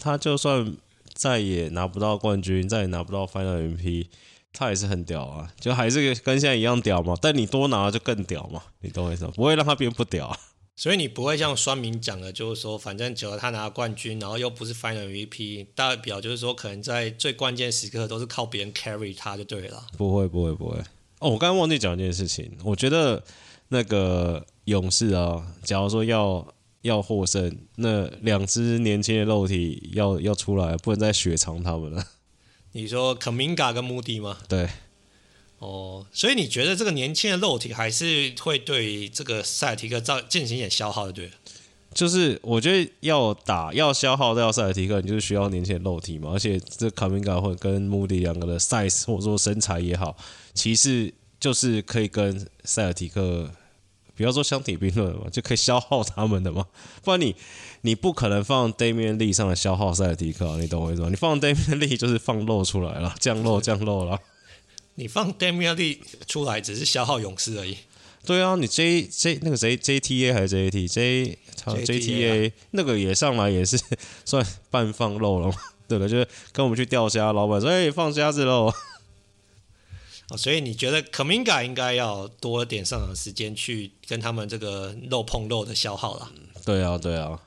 [0.00, 0.76] 他就算
[1.12, 4.06] 再也拿不到冠军，再也拿不到 Final MVP，
[4.52, 7.14] 他也是很屌啊，就还是跟现在一样屌嘛。
[7.20, 9.32] 但你多拿就更屌嘛，你懂我意思吗？
[9.36, 10.38] 不会让他变不屌啊。
[10.74, 19.86] 所以你不会像酸民讲的，就是说，反正只要他拿冠军，然后又不是 Final MVP，代表就是说，可能在最关键时刻都是靠别人 carry 他就对了。
[19.98, 20.78] 不会，不会，不会。
[21.18, 23.22] 哦，我刚刚忘记讲一件事情，我觉得
[23.68, 26.46] 那个勇士啊，假如说要
[26.82, 32.04] 要获胜，那两只年轻的肉体要要出来，不能再雪藏他们了。
[32.72, 34.38] 你说 Kuminga 跟 Moody 吗？
[34.48, 34.68] 对。
[35.58, 41.30] 哦，所以你觉得这个年轻的肉体还是会对这个塞尔提克造进行一点消耗的，对？
[41.94, 46.30] 就是我觉得要打要消耗掉塞尔提克，你就是需要年轻的肉体嘛。
[46.32, 50.16] 而且这卡明加或跟穆迪两个的 size 或者说身材也好，
[50.52, 53.48] 其实就是可以跟塞尔提克，
[54.22, 56.64] 比方说相提并论嘛， 就可以消耗他们的嘛。
[57.02, 57.34] 不然你
[57.80, 61.08] 你不可能放 Damian Lee 上来消耗塞尔迪克，你懂我意思吗？
[61.10, 64.16] 你放 Damian Lee 就是放肉出来了， 降肉降肉了。
[64.94, 65.98] 你放 Damian Lee
[66.28, 67.78] 出来只是消耗勇士而已。
[68.24, 71.38] 对啊，你 J J 那个谁 J T A 还是 JAT J
[71.84, 73.76] J T A 那个也上来也是
[74.24, 75.54] 算半放肉了嘛，
[75.88, 76.08] 对不对？
[76.08, 78.72] 就是跟我们去钓虾，老板说：“哎，放虾子喽。”
[80.32, 86.32] 哦，所以你觉得 Kuminga 应该要多点上场时间去跟他们这个肉碰肉的消耗了。
[86.64, 87.38] 对啊，对啊。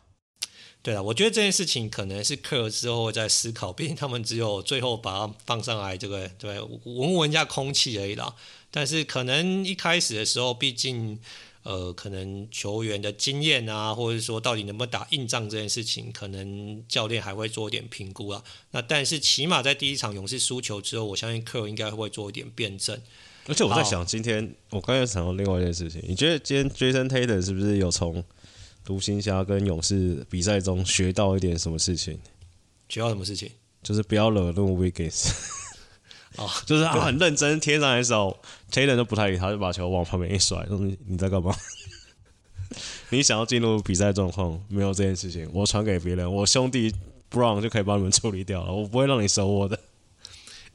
[0.84, 8.36] 对啊，我觉得这件事情可能是克尔之后会在思考，毕竟他们只有最后把它放上来，这个对闻闻一下空气而已啦。
[8.70, 11.20] 但是可能一开始的时候，毕竟
[11.66, 18.44] 呃，可能球员的经验啊，或者说到底能不能打硬仗这件事情，可能教练还会做一点评估啊。
[18.70, 23.02] 那但是起码在第一场勇士输球之后，我相信克尔应该会做一点辩证。
[23.48, 28.24] 而且我在想，今天我刚才想到另外一件事情，你觉得今天 Jason Tatum 是不是有从？
[28.84, 32.20] 独行侠跟勇士比赛中学到一点什么事情？
[32.88, 33.50] 学到什么事情？
[33.82, 35.32] 就是不要惹怒 Wiggins。
[36.38, 38.38] 哦，就是他很认真贴上来的时候
[38.72, 41.56] ，Taylor 都不太理他，就把球往旁边一甩，说你：“你在干嘛？
[43.10, 44.62] 你想要进入比赛状况？
[44.68, 46.94] 没有这件事情，我传给别人，我兄弟
[47.32, 49.80] Brown 就可以帮你们处理掉了，我不会让你收我的。”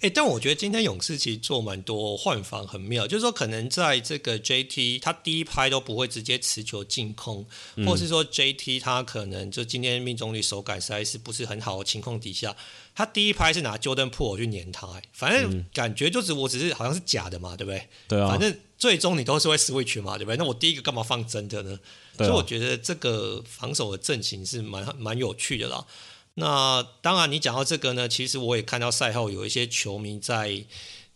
[0.03, 3.07] 哎、欸，但我觉得今天勇士其实做蛮多换防，很妙。
[3.07, 7.45] 就是说，可能在这个 JT 他第一拍都不会直接持球进空，
[7.75, 12.57] 嗯、或是说 JT 他可能就今天命中率手感实在是不是很好的情况底下，
[13.01, 17.89] 他第一拍是拿 Jordan Poole 去黏他，反正感觉就是我只是好像是假的嘛，对不对？
[18.09, 18.29] 对啊。
[18.29, 20.37] 反正最终你都是会 switch 嘛，对不对？
[20.37, 21.81] 那我第一个干嘛放真的呢？
[22.19, 25.87] 啊、所以我觉得这个防守的阵型是蛮蛮有趣的啦。
[26.35, 30.63] 那当然，你讲到这个呢，其实我也看到赛后有一些球迷在，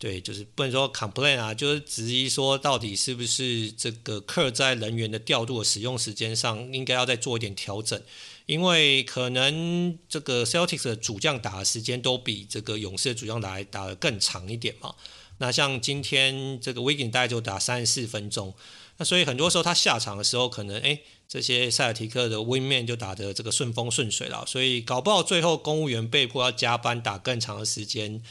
[0.04, 7.98] 对，就是不能说 complain 啊，就是质疑说到底是不是这个客在人员的调度的使用时间上应该要再做一点调整，
[8.44, 14.94] 因为可能这个 Celtics 的主将打的时间都比这个勇士的主将打打得更长一点嘛。
[15.38, 18.52] 那像今天这个 Wiggins 大概就打三十四分钟，
[18.98, 20.90] 那所以很多时候他下场的时候可能哎。
[20.90, 28.22] 诶这些塞尔提克的 wingman 就打得这个顺风顺水了，所以搞不好最后公务员被迫要加班打更长的时间。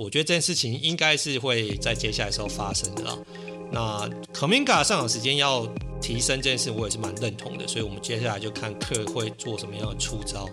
[0.00, 3.18] 我觉得这件事情应该是会在接下来时候发生的啦。
[3.70, 5.66] 那 Kuminga 上场时间要
[6.00, 7.68] 提升这件事，我也是蛮认同的。
[7.68, 10.48] 所以我们接下来就看克会做什么样的出招。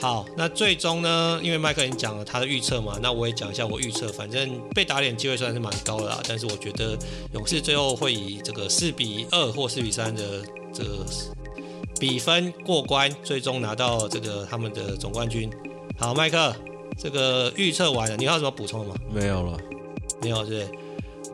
[0.00, 4.06] 好，那最终呢，因为麦克已经讲了他的预测嘛，那我也讲一下我预测。
[4.12, 6.96] 反正被打脸机会算是蛮高的啦，但是我觉得
[7.34, 10.42] 勇士最后会以这个四比二或四比三的。
[10.70, 11.04] 这个
[11.98, 15.50] 比分过关，最终拿到这个他们的总冠军。
[15.98, 16.54] 好，麦克，
[16.98, 18.94] 这个预测完了，你还有什么补充吗？
[19.10, 19.56] 没有了，
[20.20, 20.68] 没有，是？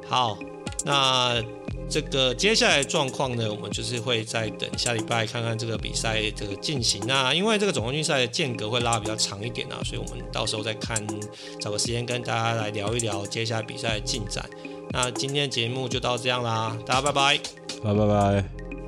[0.06, 0.36] 好，
[0.84, 1.42] 那
[1.88, 7.02] 这个接下来状况呢，我们就是会再等下礼拜看看这个比赛这个进行。
[7.06, 11.02] 那因为这个总冠军赛的间隔会拉比较长一点啊，所以我们到时候再看，
[11.60, 14.44] 找个时间跟大家来聊一聊接下来比赛的进展。
[14.90, 17.40] 那今天的节目就到这样啦，大家拜拜，
[17.82, 18.83] 拜拜拜。